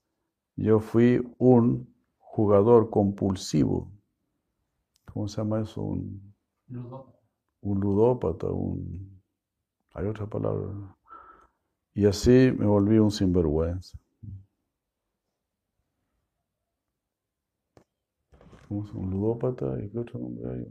[0.56, 3.96] yo fui un jugador compulsivo
[5.16, 5.82] ¿cómo se llama eso?
[5.82, 6.36] Un
[6.68, 7.20] ludópata.
[7.62, 9.22] Un ludópata, un...
[9.94, 10.68] Hay otra palabra.
[11.94, 13.98] Y así me volví un sinvergüenza.
[18.94, 20.68] Un ludópata y qué otro nombre hay.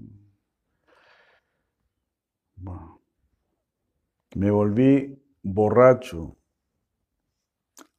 [4.37, 6.37] Me volví borracho,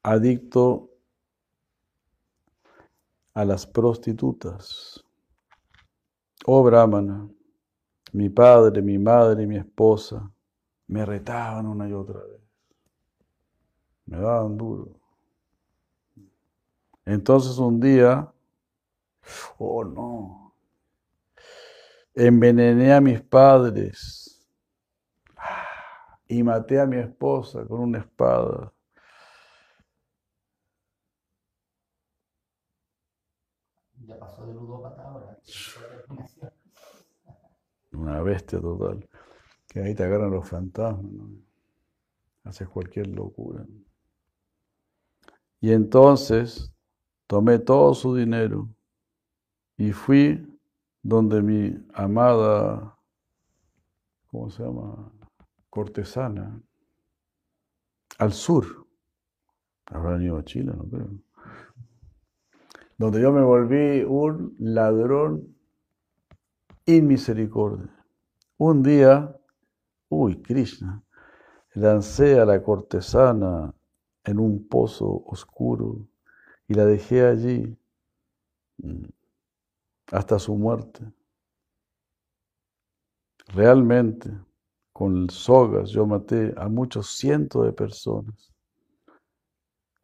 [0.03, 0.91] adicto
[3.33, 5.03] a las prostitutas.
[6.45, 7.27] Oh Brahmana,
[8.13, 10.31] mi padre, mi madre y mi esposa
[10.87, 12.41] me retaban una y otra vez.
[14.05, 14.99] Me daban duro.
[17.05, 18.31] Entonces un día,
[19.57, 20.55] oh no,
[22.13, 24.25] envenené a mis padres
[26.27, 28.71] y maté a mi esposa con una espada.
[34.05, 35.39] Ya pasó de ludópata ahora.
[37.91, 39.07] Una bestia total.
[39.67, 41.29] Que ahí te agarran los fantasmas, ¿no?
[42.43, 43.65] Haces cualquier locura.
[45.59, 46.71] Y entonces
[47.27, 48.74] tomé todo su dinero
[49.77, 50.45] y fui
[51.01, 52.97] donde mi amada,
[54.31, 55.11] ¿cómo se llama?
[55.69, 56.61] Cortesana,
[58.17, 58.87] al sur.
[59.87, 61.09] Habrán ido a Chile, no creo.
[62.97, 65.55] Donde yo me volví un ladrón
[66.85, 67.93] inmisericordia.
[68.57, 69.35] Un día,
[70.09, 71.03] uy, Krishna,
[71.73, 73.73] lancé a la cortesana
[74.23, 76.07] en un pozo oscuro
[76.67, 77.77] y la dejé allí
[78.77, 79.03] mm,
[80.11, 81.03] hasta su muerte.
[83.47, 84.31] Realmente,
[84.93, 88.51] con sogas yo maté a muchos cientos de personas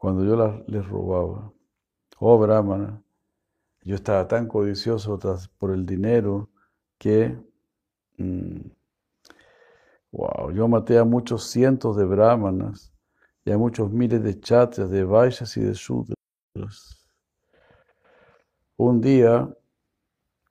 [0.02, 1.53] cuando yo las, les robaba.
[2.18, 3.03] Oh Brahmana,
[3.84, 5.19] yo estaba tan codicioso
[5.60, 6.49] por el dinero
[6.98, 7.38] que,
[10.11, 12.91] wow, mm, yo maté a muchos cientos de brahmanas
[13.45, 16.15] y a muchos miles de chatrias, de vaishas y de sudras.
[18.78, 19.56] Un día,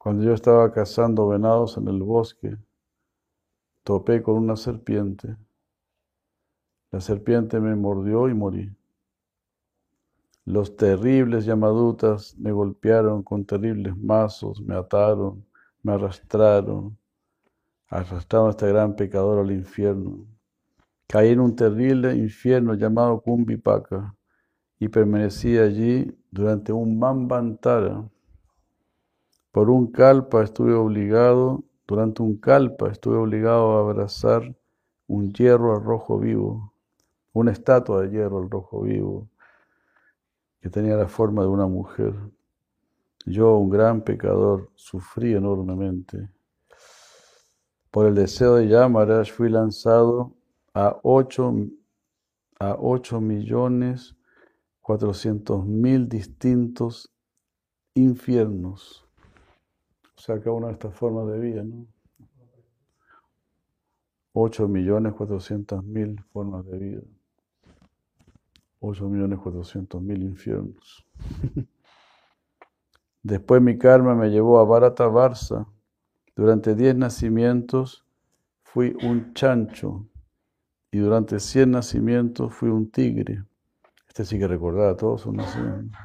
[0.00, 2.56] cuando yo estaba cazando venados en el bosque,
[3.84, 5.36] topé con una serpiente.
[6.90, 8.74] La serpiente me mordió y morí.
[10.46, 15.44] Los terribles yamadutas me golpearon con terribles mazos, me ataron,
[15.82, 16.96] me arrastraron,
[17.88, 20.26] arrastraron a este gran pecador al infierno.
[21.08, 24.16] Caí en un terrible infierno llamado Kumbipaka
[24.78, 28.08] y permanecí allí durante un Mambantara.
[29.52, 34.54] Por un kalpa estuve obligado, durante un kalpa estuve obligado a abrazar
[35.08, 36.72] un hierro al rojo vivo,
[37.32, 39.28] una estatua de hierro al rojo vivo,
[40.60, 42.14] que tenía la forma de una mujer.
[43.26, 46.30] Yo, un gran pecador, sufrí enormemente.
[47.90, 50.32] Por el deseo de Yamaraj fui lanzado
[50.74, 51.52] a ocho,
[52.60, 54.14] a ocho millones
[54.80, 57.12] cuatrocientos mil distintos
[57.94, 59.09] infiernos.
[60.26, 61.86] Cada una de estas formas de vida, ¿no?
[64.32, 67.02] 8 millones 400 mil formas de vida.
[68.80, 71.06] 8 millones 400 mil infiernos.
[73.22, 75.66] Después mi karma me llevó a Bharata Varsa.
[76.36, 78.06] Durante 10 nacimientos
[78.62, 80.06] fui un chancho
[80.90, 83.44] y durante 100 nacimientos fui un tigre.
[84.08, 85.98] Este sí que recordaba todos sus nacimientos.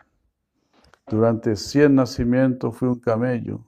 [1.07, 3.63] Durante 100 nacimientos fui un camello.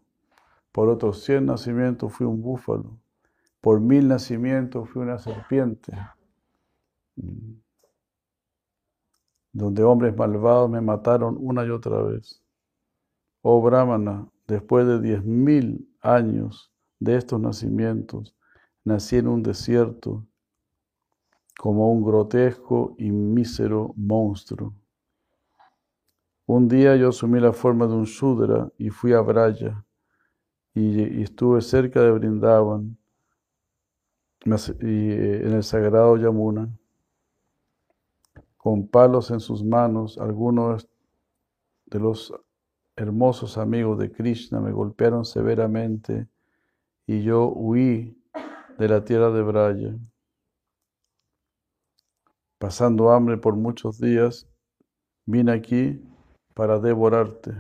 [0.77, 2.99] Por otros 100 nacimientos fui un búfalo.
[3.61, 5.91] Por mil nacimientos fui una serpiente.
[9.51, 12.43] Donde hombres malvados me mataron una y otra vez.
[13.41, 18.35] Oh Brahmana, después de diez mil años de estos nacimientos,
[18.83, 20.27] nací en un desierto
[21.57, 24.75] como un grotesco y mísero monstruo.
[26.45, 29.83] Un día yo asumí la forma de un Shudra y fui a Braya
[30.77, 32.97] y, estuve cerca de Brindavan
[34.45, 36.69] y en el sagrado Yamuna
[38.57, 40.87] con palos en sus manos, algunos
[41.85, 42.33] de los
[42.95, 46.27] hermosos amigos de Krishna me golpearon severamente
[47.05, 48.21] y yo huí
[48.77, 49.95] de la tierra de Braya.
[52.57, 54.47] Pasando hambre por muchos días,
[55.25, 56.01] vine aquí
[56.53, 57.55] para devorarte.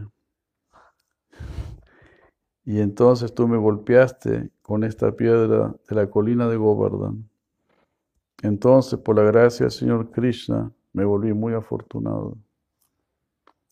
[2.67, 7.29] Y entonces tú me golpeaste con esta piedra de la colina de Govardhan.
[8.43, 12.37] Entonces, por la gracia del Señor Krishna, me volví muy afortunado.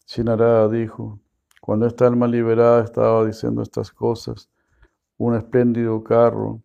[0.06, 1.20] Sinarada dijo,
[1.60, 4.50] cuando esta alma liberada estaba diciendo estas cosas,
[5.18, 6.62] un espléndido carro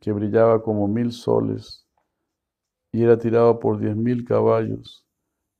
[0.00, 1.84] que brillaba como mil soles
[2.92, 5.04] y era tirado por diez mil caballos,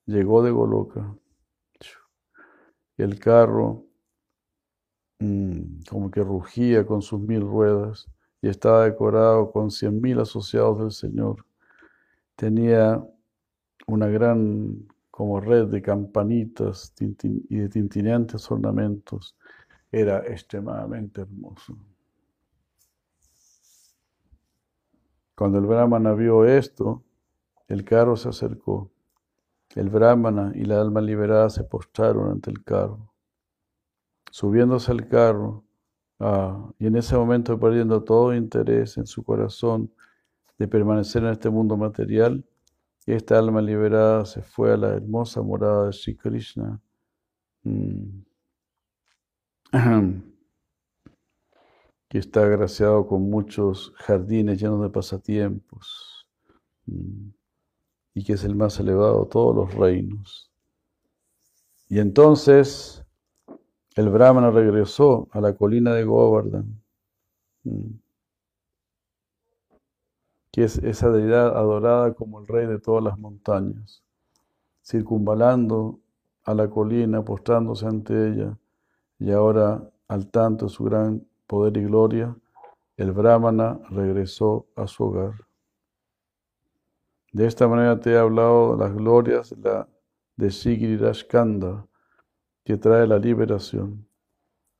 [0.07, 1.17] llegó de Goloka.
[2.97, 3.84] El carro
[5.89, 8.09] como que rugía con sus mil ruedas
[8.43, 11.47] y estaba decorado con cien mil asociados del Señor.
[12.37, 13.03] Tenía
[13.87, 19.37] una gran como red de campanitas y de tintineantes ornamentos.
[19.93, 21.77] Era extremadamente hermoso.
[25.37, 27.05] Cuando el brahmana vio esto,
[27.69, 28.91] el carro se acercó.
[29.75, 33.14] El brahmana y la alma liberada se postraron ante el carro.
[34.35, 35.63] Subiéndose al carro,
[36.19, 39.93] ah, y en ese momento perdiendo todo interés en su corazón
[40.59, 42.45] de permanecer en este mundo material,
[43.07, 46.81] esta alma liberada se fue a la hermosa morada de Sri Krishna.
[47.63, 48.25] Mm.
[52.09, 56.27] que está agraciado con muchos jardines llenos de pasatiempos
[56.87, 57.29] mm.
[58.15, 60.51] y que es el más elevado de todos los reinos.
[61.89, 63.04] Y entonces
[63.95, 66.83] el Brahmana regresó a la colina de Govardhan.
[67.65, 68.05] Mm
[70.55, 74.05] que es esa deidad adorada como el rey de todas las montañas,
[74.85, 75.99] circunvalando
[76.45, 78.57] a la colina, postrándose ante ella,
[79.19, 82.37] y ahora, al tanto de su gran poder y gloria,
[82.97, 85.33] el Brahmana regresó a su hogar.
[87.33, 89.89] De esta manera te he hablado de las glorias de, la,
[90.37, 90.53] de
[92.65, 94.07] que trae la liberación.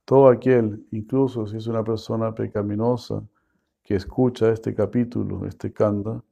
[0.05, 3.23] Todo aquel, incluso si es una persona pecaminosa,
[3.83, 6.23] que escucha este capítulo, este kanda,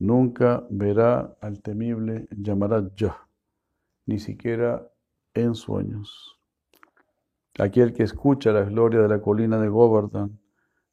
[0.00, 2.26] nunca verá al temible
[2.96, 3.28] ya,
[4.06, 4.90] ni siquiera
[5.34, 6.36] en sueños.
[7.58, 10.38] Aquel que escucha la gloria de la colina de Govardhan,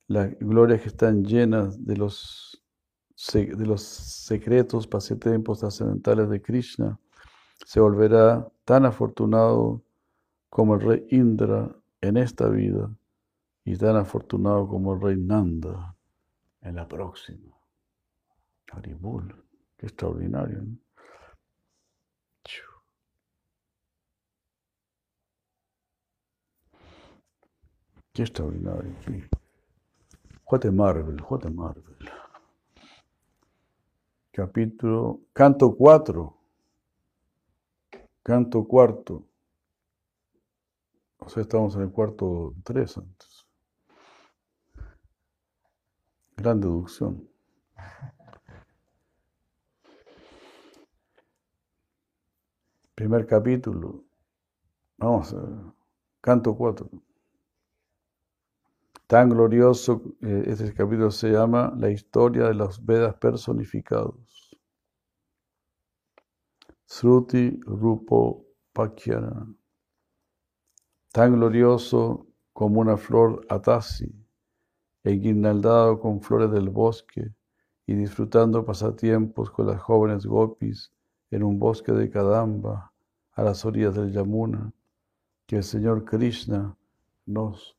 [0.08, 2.64] las glorias que están llenas de los,
[3.34, 7.00] de los secretos pasatiempos trascendentales de Krishna,
[7.66, 9.82] se volverá tan afortunado
[10.50, 12.90] como el rey Indra en esta vida
[13.64, 15.96] y tan afortunado como el rey Nanda
[16.62, 17.56] en la próxima.
[18.72, 19.34] Haribul,
[19.78, 20.62] qué extraordinario.
[20.62, 20.78] ¿no?
[28.18, 28.96] Qué extraordinario.
[30.50, 31.84] What Marvel, what Marvel.
[34.32, 36.36] Capítulo, canto 4,
[38.24, 39.27] canto cuarto.
[41.20, 43.46] O sea, estamos en el cuarto tres antes.
[46.36, 47.28] Gran deducción.
[52.96, 54.04] Primer capítulo.
[54.98, 55.74] Vamos a.
[56.22, 56.90] Canto 4.
[59.08, 64.58] Tan glorioso, eh, este capítulo se llama La historia de los Vedas personificados.
[66.86, 69.48] Sruti Rupo Pakyana.
[71.12, 74.14] Tan glorioso como una flor atasi,
[75.04, 77.34] enguirnaldado con flores del bosque
[77.86, 80.92] y disfrutando pasatiempos con las jóvenes gopis
[81.32, 82.94] en un bosque de Kadamba
[83.34, 84.74] a las orillas del Yamuna,
[85.46, 86.76] que el Señor Krishna
[87.26, 87.78] nos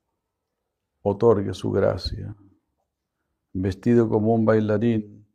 [1.02, 2.34] otorgue su gracia.
[3.52, 5.26] Vestido como un bailarín,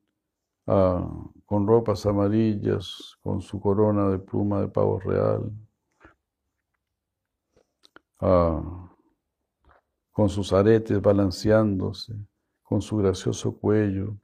[0.68, 1.08] ah,
[1.46, 5.52] con ropas amarillas, con su corona de pluma de pavo real,
[8.24, 8.90] ah,
[10.12, 12.14] con sus aretes balanceándose,
[12.64, 14.16] con su gracioso cuello,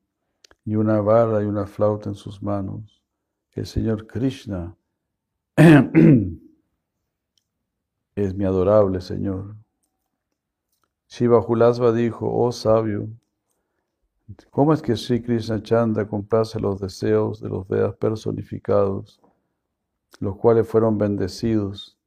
[0.64, 3.04] y una vara y una flauta en sus manos.
[3.54, 4.76] El Señor Krishna
[8.16, 9.56] es mi adorable Señor.
[11.10, 13.10] Shiva Hulasva dijo, oh sabio,
[14.52, 19.20] ¿cómo es que Sri Krishna Chanda complace los deseos de los Vedas personificados,
[20.20, 21.99] los cuales fueron bendecidos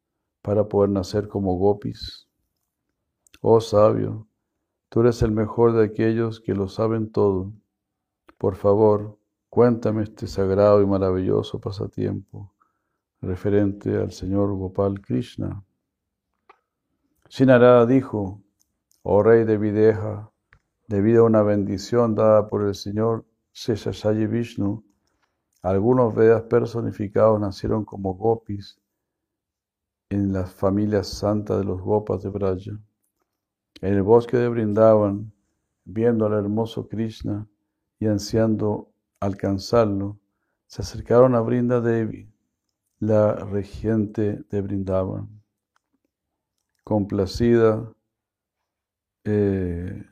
[0.42, 2.28] para poder nacer como gopis?
[3.40, 4.26] Oh sabio,
[4.88, 7.52] tú eres el mejor de aquellos que lo saben todo.
[8.38, 12.52] Por favor, cuéntame este sagrado y maravilloso pasatiempo
[13.22, 15.64] referente al Señor Gopal Krishna.
[17.28, 18.42] Sinarada dijo,
[19.02, 20.30] oh rey de Videja,
[20.88, 24.84] debido a una bendición dada por el Señor Sesashayi Vishnu,
[25.62, 28.81] algunos Vedas personificados nacieron como gopis
[30.12, 32.78] en las familias santas de los gopas de Braja.
[33.80, 35.32] En el bosque de Brindavan,
[35.84, 37.48] viendo al hermoso Krishna
[37.98, 40.18] y ansiando alcanzarlo,
[40.66, 42.30] se acercaron a Brinda Devi,
[42.98, 45.42] la regente de Brindavan.
[46.84, 47.90] Complacida
[49.24, 50.04] eh,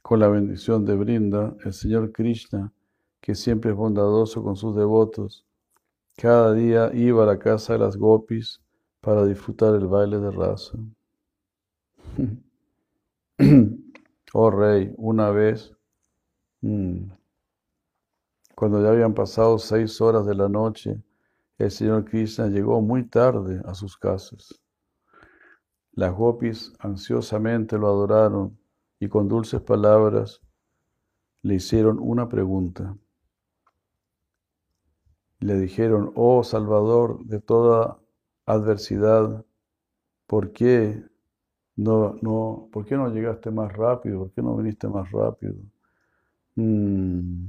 [0.00, 2.72] con la bendición de Brinda, el Señor Krishna,
[3.20, 5.44] que siempre es bondadoso con sus devotos,
[6.16, 8.60] cada día iba a la casa de las gopis
[9.00, 10.78] para disfrutar el baile de raza.
[14.34, 15.72] oh rey, una vez,
[16.60, 17.10] mm,
[18.54, 21.02] cuando ya habían pasado seis horas de la noche,
[21.58, 24.60] el Señor Krishna llegó muy tarde a sus casas.
[25.92, 28.58] Las gopis ansiosamente lo adoraron
[28.98, 30.40] y con dulces palabras
[31.42, 32.96] le hicieron una pregunta.
[35.42, 37.98] Le dijeron, oh Salvador de toda
[38.46, 39.44] adversidad,
[40.28, 41.02] ¿por qué
[41.74, 44.20] no, no, ¿por qué no llegaste más rápido?
[44.20, 45.56] ¿Por qué no viniste más rápido?
[46.54, 47.46] Mm,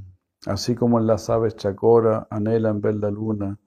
[0.48, 3.60] así como las aves chacora anhelan ver la luna,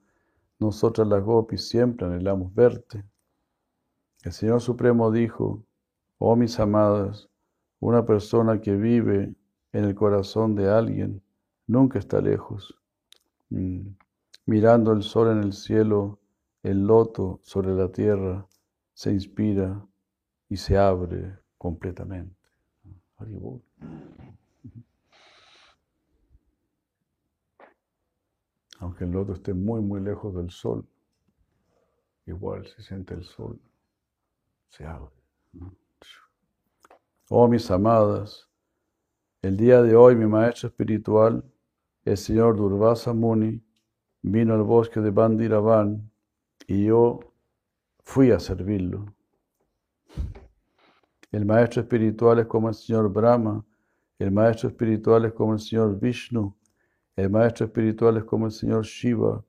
[0.59, 3.05] nosotras las gopis siempre anhelamos verte.
[4.23, 5.63] El Señor Supremo dijo,
[6.17, 7.29] oh mis amadas,
[7.79, 9.33] una persona que vive
[9.71, 11.21] en el corazón de alguien
[11.65, 12.75] nunca está lejos.
[13.49, 13.87] Mm.
[14.47, 16.19] Mirando el sol en el cielo,
[16.63, 18.47] el loto sobre la tierra
[18.93, 19.85] se inspira
[20.49, 22.35] y se abre completamente.
[28.79, 30.87] Aunque el loto esté muy, muy lejos del sol,
[32.25, 33.59] igual se siente el sol
[34.69, 35.11] se abre.
[37.29, 38.47] Oh mis amadas,
[39.41, 41.43] el día de hoy mi maestro espiritual,
[42.05, 43.61] el señor Durvasa Muni,
[44.21, 46.09] vino al bosque de Bandiravan
[46.67, 47.19] y yo
[48.03, 49.05] fui a servirlo.
[51.31, 53.65] El maestro espiritual es como el señor Brahma,
[54.19, 56.55] el maestro espiritual es como el señor Vishnu,
[57.15, 59.43] el maestro espiritual es como el señor Shiva,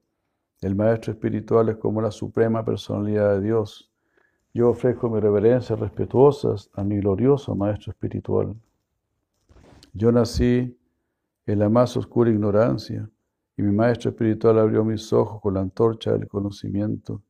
[0.61, 3.93] el maestro espiritual es como la suprema personalidad de Dios.
[4.53, 8.57] Yo ofrezco mis reverencias respetuosas a mi glorioso Maestro Espiritual.
[9.93, 10.77] Yo nací
[11.47, 13.09] en la más oscura ignorancia
[13.59, 17.23] y mi Maestro Espiritual abrió mis ojos con la antorcha del conocimiento.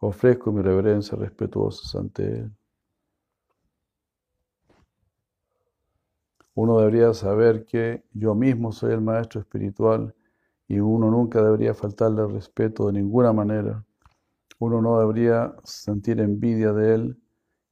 [0.00, 2.52] Ofrezco mis reverencias respetuosas ante Él.
[6.54, 10.14] Uno debería saber que yo mismo soy el Maestro Espiritual
[10.66, 13.82] y uno nunca debería faltarle respeto de ninguna manera
[14.58, 17.22] uno no debería sentir envidia de él,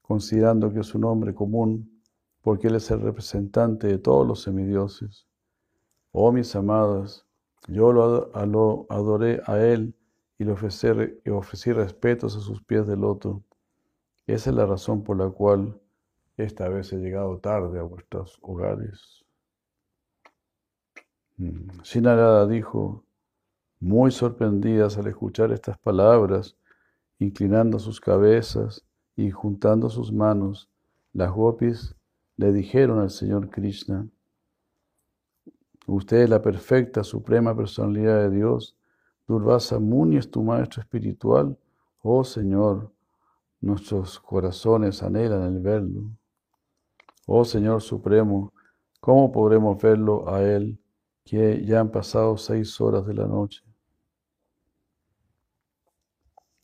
[0.02, 2.00] considerando que es un hombre común,
[2.42, 5.26] porque él es el representante de todos los semidioses.
[6.12, 7.25] Oh mis amadas,
[7.68, 8.30] yo lo
[8.88, 9.94] adoré a él
[10.38, 10.88] y le ofrecí,
[11.24, 13.42] y ofrecí respetos a sus pies de loto.
[14.26, 15.80] Esa es la razón por la cual
[16.36, 19.24] esta vez he llegado tarde a vuestros hogares.
[21.82, 23.04] Sinarada dijo,
[23.80, 26.56] muy sorprendidas al escuchar estas palabras,
[27.18, 28.84] inclinando sus cabezas
[29.16, 30.70] y juntando sus manos,
[31.12, 31.94] las gopis
[32.36, 34.06] le dijeron al Señor Krishna,
[35.86, 38.76] Usted es la perfecta, suprema personalidad de Dios.
[39.28, 41.56] Durvasa Muni es tu maestro espiritual.
[42.02, 42.90] Oh Señor,
[43.60, 46.10] nuestros corazones anhelan el verlo.
[47.26, 48.52] Oh Señor Supremo,
[49.00, 50.78] ¿cómo podremos verlo a Él
[51.24, 53.62] que ya han pasado seis horas de la noche?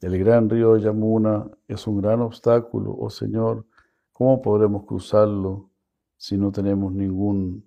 [0.00, 3.64] El gran río Yamuna es un gran obstáculo, oh Señor,
[4.12, 5.70] ¿cómo podremos cruzarlo
[6.16, 7.64] si no tenemos ningún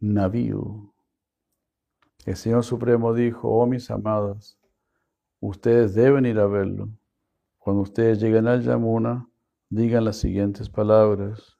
[0.00, 0.92] navío.
[2.24, 4.58] El Señor Supremo dijo, oh mis amadas,
[5.40, 6.88] ustedes deben ir a verlo.
[7.58, 9.28] Cuando ustedes lleguen al Yamuna,
[9.68, 11.58] digan las siguientes palabras.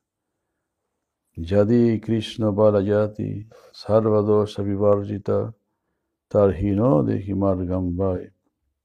[1.35, 5.55] Yadi Krishna Balayati Sarvadosha Vivarjita
[6.29, 8.33] Tarhino de Himargambai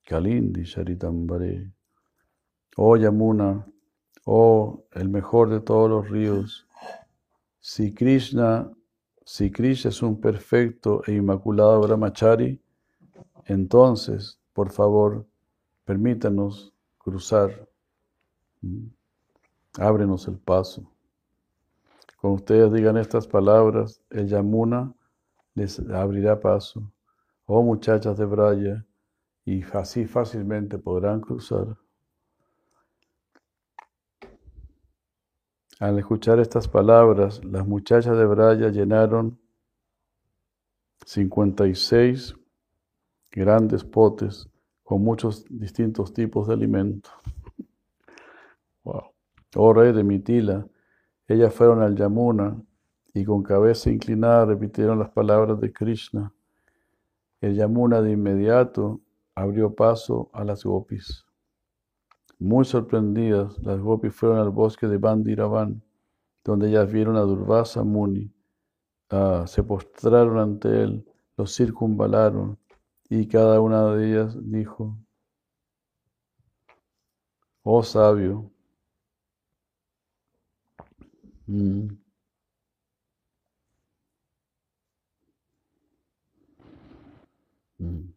[0.06, 1.72] Kalindi Sharitambare.
[2.78, 3.66] Oh Yamuna,
[4.26, 6.68] oh el mejor de todos los ríos,
[7.60, 8.72] si Krishna
[9.26, 12.62] si Krishna es un perfecto e inmaculado brahmachari,
[13.46, 15.26] entonces, por favor,
[15.86, 17.68] permítanos cruzar.
[19.80, 20.90] Ábrenos el paso.
[22.22, 24.94] Cuando ustedes digan estas palabras, el Yamuna
[25.56, 26.92] les abrirá paso.
[27.46, 28.86] Oh muchachas de Braya,
[29.46, 31.78] y así fácilmente podrán cruzar.
[35.80, 39.40] Al escuchar estas palabras, las muchachas de Braya llenaron
[41.06, 42.36] 56
[43.32, 44.48] grandes potes
[44.84, 47.12] con muchos distintos tipos de alimentos.
[48.84, 49.14] Wow.
[49.56, 50.68] Oh rey de Mitila,
[51.28, 52.62] ellas fueron al Yamuna
[53.14, 56.34] y con cabeza inclinada repitieron las palabras de Krishna.
[57.42, 59.02] El Yamuna de inmediato
[59.36, 61.26] abrió paso a las gopis.
[62.44, 65.82] Muy sorprendidas, las gopis fueron al bosque de Bandiravan,
[66.44, 68.32] donde ellas vieron a Durvasa Muni.
[69.10, 71.06] Ah, se postraron ante él,
[71.38, 72.60] los circunvalaron,
[73.10, 74.98] y cada una de ellas dijo,
[77.66, 78.50] Oh sabio,
[81.48, 81.88] mm,
[87.80, 88.13] mm,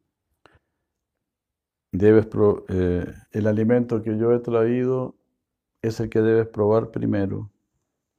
[1.96, 2.28] debes
[2.68, 5.16] eh, el alimento que yo he traído
[5.82, 7.50] es el que debes probar primero.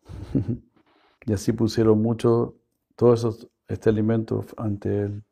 [1.26, 2.56] y así pusieron mucho,
[2.96, 3.14] todo
[3.68, 5.24] este alimento ante él,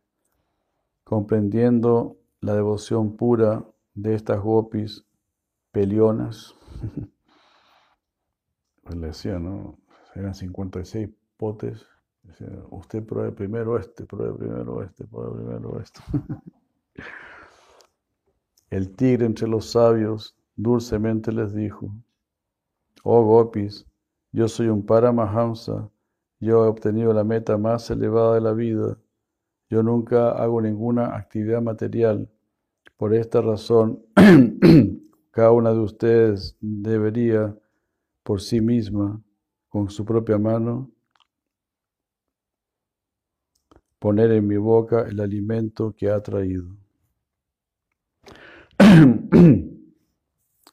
[1.04, 5.06] comprendiendo la devoción pura de estas gopis
[5.72, 6.56] pelionas.
[8.84, 9.78] pues le decía, ¿no?
[10.14, 11.86] Eran 56 potes.
[12.24, 16.02] Decía, usted pruebe primero este, pruebe primero este, pruebe primero esto.
[18.76, 21.96] El tigre entre los sabios dulcemente les dijo,
[23.06, 23.86] Oh gopis,
[24.34, 25.90] yo soy un Paramahamsa,
[26.42, 28.98] yo he obtenido la meta más elevada de la vida,
[29.70, 32.30] yo nunca hago ninguna actividad material.
[32.98, 34.04] Por esta razón,
[35.32, 37.58] cada una de ustedes debería,
[38.24, 39.22] por sí misma,
[39.70, 40.92] con su propia mano,
[44.00, 46.76] poner en mi boca el alimento que ha traído.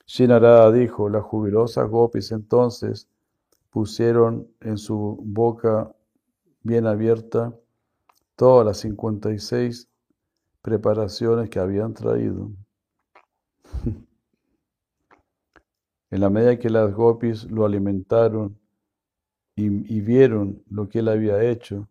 [0.06, 3.08] Shinarada dijo, las jubilosas gopis entonces
[3.70, 5.94] pusieron en su boca
[6.62, 7.58] bien abierta
[8.36, 9.88] todas las 56
[10.60, 12.50] preparaciones que habían traído.
[16.10, 18.58] en la medida que las gopis lo alimentaron
[19.56, 21.88] y, y, vieron lo que él había hecho,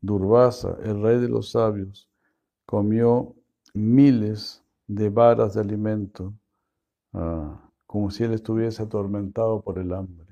[0.00, 2.08] Durvasa, el rey de los sabios,
[2.64, 3.34] comió
[3.74, 6.34] miles de varas de alimento,
[7.12, 10.26] ah, como si él estuviese atormentado por el hambre.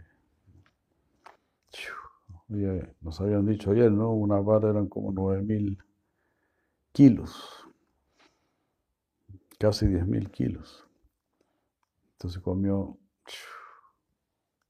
[3.01, 4.13] Nos habían dicho ayer, ¿no?
[4.13, 5.79] Una vara eran como nueve mil
[6.93, 7.67] kilos,
[9.59, 10.87] casi diez mil kilos.
[12.13, 12.97] Entonces comió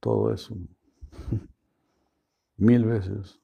[0.00, 0.56] todo eso
[2.56, 3.40] mil veces.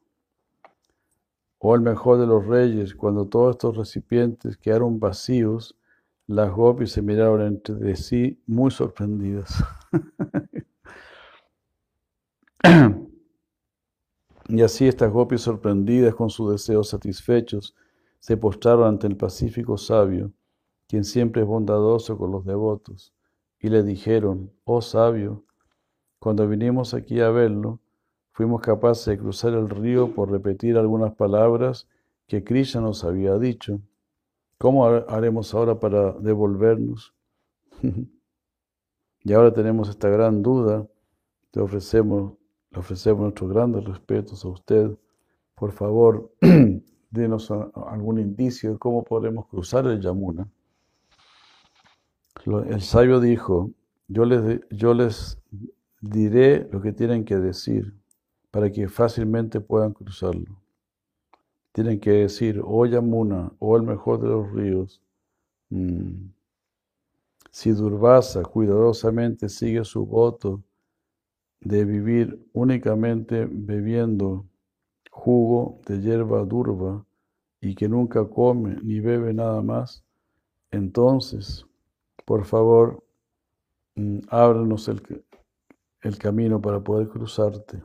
[1.59, 5.79] O el mejor de los reyes, cuando todos estos recipientes quedaron vacíos,
[6.31, 9.52] las gopis se miraron entre sí muy sorprendidas.
[14.48, 17.74] y así estas gopis sorprendidas con sus deseos satisfechos
[18.20, 20.32] se postraron ante el pacífico sabio
[20.86, 23.12] quien siempre es bondadoso con los devotos.
[23.59, 25.44] Y le dijeron, oh sabio,
[26.20, 27.81] cuando vinimos aquí a verlo,
[28.31, 31.89] fuimos capaces de cruzar el río por repetir algunas palabras
[32.28, 33.81] que Krishna nos había dicho.
[34.61, 37.15] ¿Cómo haremos ahora para devolvernos?
[39.24, 40.87] y ahora tenemos esta gran duda.
[41.51, 42.35] Te ofrecemos,
[42.70, 44.99] le ofrecemos nuestros grandes respetos a usted.
[45.55, 46.31] Por favor,
[47.11, 50.47] denos algún indicio de cómo podemos cruzar el Yamuna.
[52.45, 53.70] El sabio dijo,
[54.09, 55.39] yo les, yo les
[56.03, 57.95] diré lo que tienen que decir
[58.51, 60.60] para que fácilmente puedan cruzarlo.
[61.73, 65.01] Tienen que decir, oh Yamuna, oh el mejor de los ríos.
[65.71, 66.31] Mm.
[67.51, 70.63] Si Durvasa cuidadosamente sigue su voto
[71.61, 74.47] de vivir únicamente bebiendo
[75.11, 77.05] jugo de hierba durva
[77.61, 80.03] y que nunca come ni bebe nada más,
[80.71, 81.67] entonces,
[82.25, 83.03] por favor,
[83.97, 84.21] mm,
[86.03, 87.83] el, camino para poder cruzarte.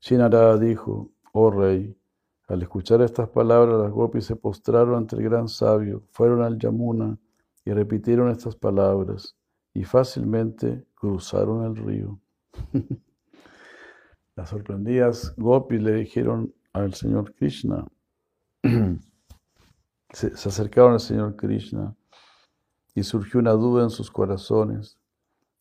[0.00, 1.96] Shinarada dijo, oh rey,
[2.48, 7.18] al escuchar estas palabras, las gopis se postraron ante el gran sabio, fueron al Yamuna
[7.64, 9.36] y repitieron estas palabras
[9.72, 12.20] y fácilmente cruzaron el río.
[14.34, 17.86] Las sorprendidas gopis le dijeron al Señor Krishna,
[20.10, 21.94] se, acercaron al Señor Krishna
[22.94, 24.98] y surgió una duda en sus corazones.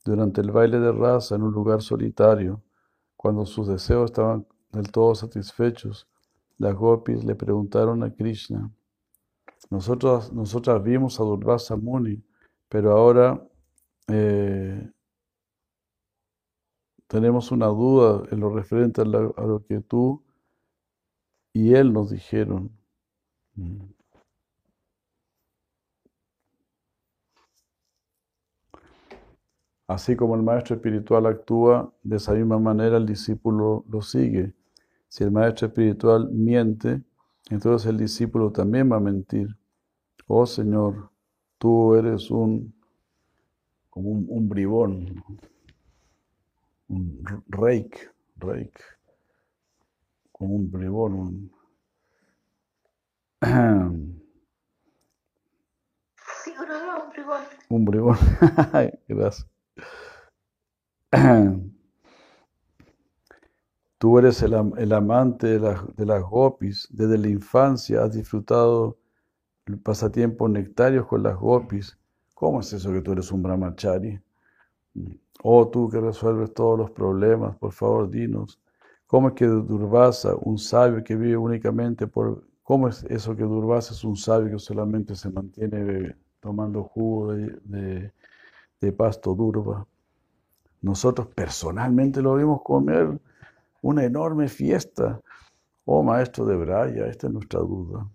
[0.04, 2.64] Durante el baile de raza en un lugar solitario,
[3.16, 6.08] cuando sus deseos estaban del todo satisfechos,
[6.62, 8.72] las gopis le preguntaron a Krishna,
[9.72, 12.22] nosotros, nosotras vimos a Durvasa Muni,
[12.70, 13.42] pero ahora
[14.08, 14.92] eh,
[17.08, 20.24] tenemos una duda en lo referente a, a, lo que tú
[21.54, 22.70] y él nos dijeron.
[29.88, 34.54] Así como el maestro espiritual actúa, de esa misma manera el discípulo lo sigue.
[35.12, 37.02] Si el maestro espiritual miente,
[37.50, 39.58] entonces el discípulo también va a mentir.
[40.26, 41.12] Oh Señor,
[41.58, 42.74] tú eres un
[43.90, 45.22] como un, bribón,
[46.88, 48.80] un rake, rake,
[50.32, 51.52] como un bribón, un,
[56.42, 57.42] Sí, un bribón.
[57.70, 58.18] Un bribón.
[59.10, 59.46] Gracias.
[64.02, 64.56] Tú eres el,
[64.94, 66.88] amante de, de, las gopis.
[66.90, 68.98] Desde la infancia has disfrutado
[69.68, 72.00] el pasatiempo nectarios con las gopis.
[72.34, 74.20] ¿Cómo es eso que tú eres un brahmachari?
[75.44, 78.60] Oh, tú que resuelves todos los problemas, por favor, dinos.
[79.06, 82.44] ¿Cómo es que Durvasa, un sabio que vive únicamente por...
[82.64, 88.12] ¿Cómo es eso que Durvasa es un sabio que solamente se mantiene tomando jugo de,
[88.82, 89.86] de pasto durva?
[90.82, 93.20] Nosotros personalmente lo vimos comer
[93.82, 95.22] una enorme fiesta.
[95.86, 98.10] Oh maestro de Braya, esta es nuestra duda.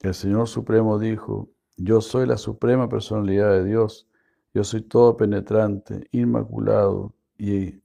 [0.00, 4.08] El Señor Supremo dijo, yo soy la suprema personalidad de Dios,
[4.54, 7.80] yo soy todo penetrante, inmaculado y,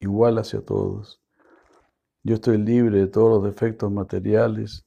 [0.00, 1.20] igual hacia todos.
[2.24, 4.84] Yo estoy libre de todos los defectos materiales,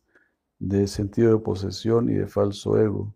[0.60, 3.14] de sentido de posesión y de falso ego.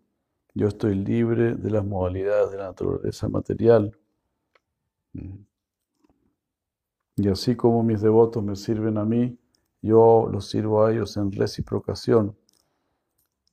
[0.54, 3.96] Yo estoy libre de las modalidades de la naturaleza material.
[7.16, 9.38] Y así como mis devotos me sirven a mí,
[9.80, 12.36] yo los sirvo a ellos en reciprocación.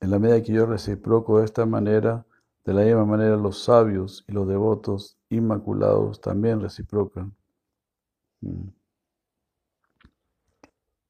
[0.00, 2.26] En la medida que yo reciproco de esta manera,
[2.64, 7.34] de la misma manera los sabios y los devotos inmaculados también reciprocan.
[8.42, 8.68] Mm.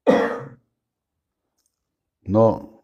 [2.26, 2.74] No,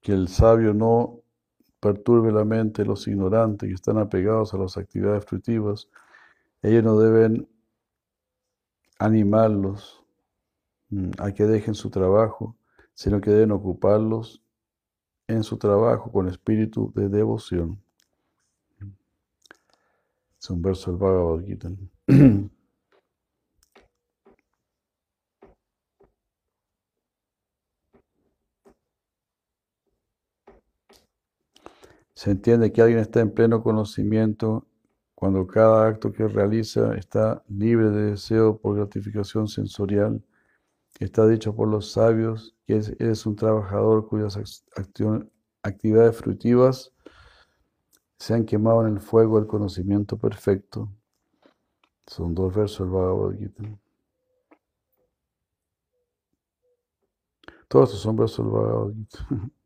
[0.00, 1.20] que el sabio no
[1.78, 5.88] perturbe la mente de los ignorantes que están apegados a las actividades fruitivas,
[6.62, 7.48] ellos no deben
[8.98, 10.04] animarlos
[10.90, 12.56] mm, a que dejen su trabajo,
[12.94, 14.42] sino que deben ocuparlos
[15.26, 17.82] en su trabajo con espíritu de devoción.
[20.38, 21.44] Es un verso del Bhagavad.
[32.14, 34.66] Se entiende que alguien está en pleno conocimiento
[35.20, 40.24] cuando cada acto que realiza está libre de deseo por gratificación sensorial.
[40.98, 44.64] Está dicho por los sabios que es, un trabajador cuyas
[45.62, 46.94] actividades fruitivas
[48.18, 50.90] se han quemado en el fuego del conocimiento perfecto.
[52.06, 53.62] Son dos versos del Bhagavad Gita.
[57.68, 59.50] Todos estos son versos del Bhagavad Gita.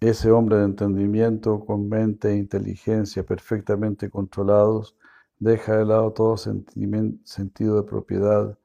[0.00, 4.96] Ese hombre de entendimiento, con mente e inteligencia perfectamente controlados,
[5.38, 8.58] deja de lado todo sentido de propiedad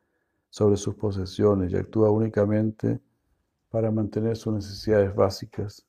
[0.50, 3.02] sobre sus posesiones y actúa únicamente
[3.70, 5.86] para mantener sus necesidades básicas.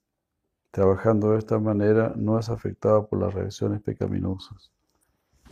[0.73, 4.73] Trabajando de esta manera no es afectado por las reacciones pecaminosas.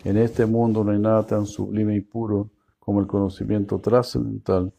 [0.02, 2.50] En este mundo no hay nada tan sublime y puro
[2.80, 4.72] como el conocimiento trascendental.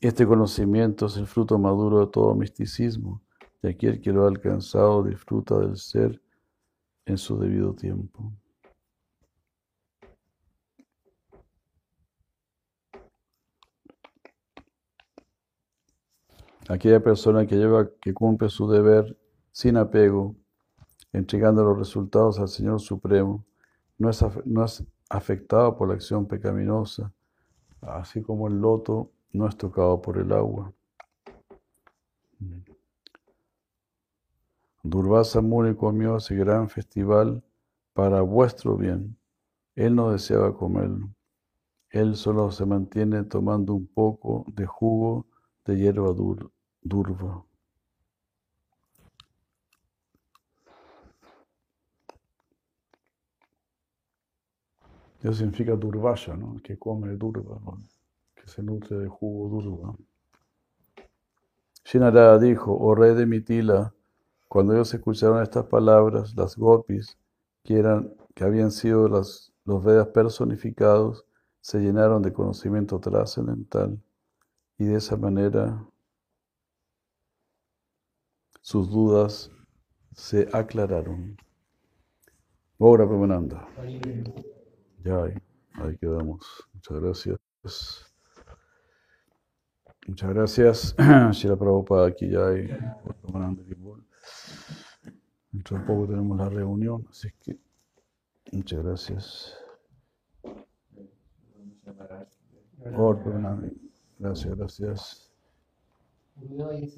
[0.00, 3.20] Este conocimiento es el fruto maduro de todo misticismo
[3.62, 6.20] y aquel que lo ha alcanzado disfruta del ser
[7.04, 8.32] en su debido tiempo.
[16.68, 19.18] Aquella persona que lleva, que cumple su deber
[19.50, 20.36] sin apego,
[21.12, 23.44] entregando los resultados al Señor Supremo,
[23.98, 27.12] no es, no es afectado por la acción pecaminosa,
[27.80, 30.72] así como el loto no es tocado por el agua.
[34.82, 37.42] Durvasa Muni comió ese gran festival
[37.92, 39.16] para vuestro bien.
[39.74, 41.10] Él no deseaba comerlo.
[41.90, 45.26] Él solo se mantiene tomando un poco de jugo
[45.66, 46.50] de hierba dur,
[46.80, 47.44] durva.
[55.22, 56.56] Eso significa durvasha, ¿no?
[56.62, 57.78] que come durva, ¿no?
[58.34, 59.94] que se nutre de jugo durva.
[61.84, 63.92] Shinarada dijo, oh rey de Mitila,
[64.50, 67.16] cuando ellos escucharon estas palabras, las gopis,
[67.62, 71.24] que, eran, que habían sido las, los Vedas personificados,
[71.60, 74.02] se llenaron de conocimiento trascendental
[74.76, 75.86] y de esa manera
[78.60, 79.52] sus dudas
[80.16, 81.36] se aclararon.
[82.80, 83.68] Ahora, Pramananda.
[85.04, 85.34] Ya, ahí,
[85.74, 86.68] ahí quedamos.
[86.74, 87.38] Muchas gracias.
[90.08, 90.96] Muchas gracias,
[91.30, 92.68] Shira Prabhupada aquí ya hay
[95.52, 97.58] Dentro de poco tenemos la reunión, así que
[98.52, 99.58] muchas gracias.
[104.18, 105.30] Gracias, gracias.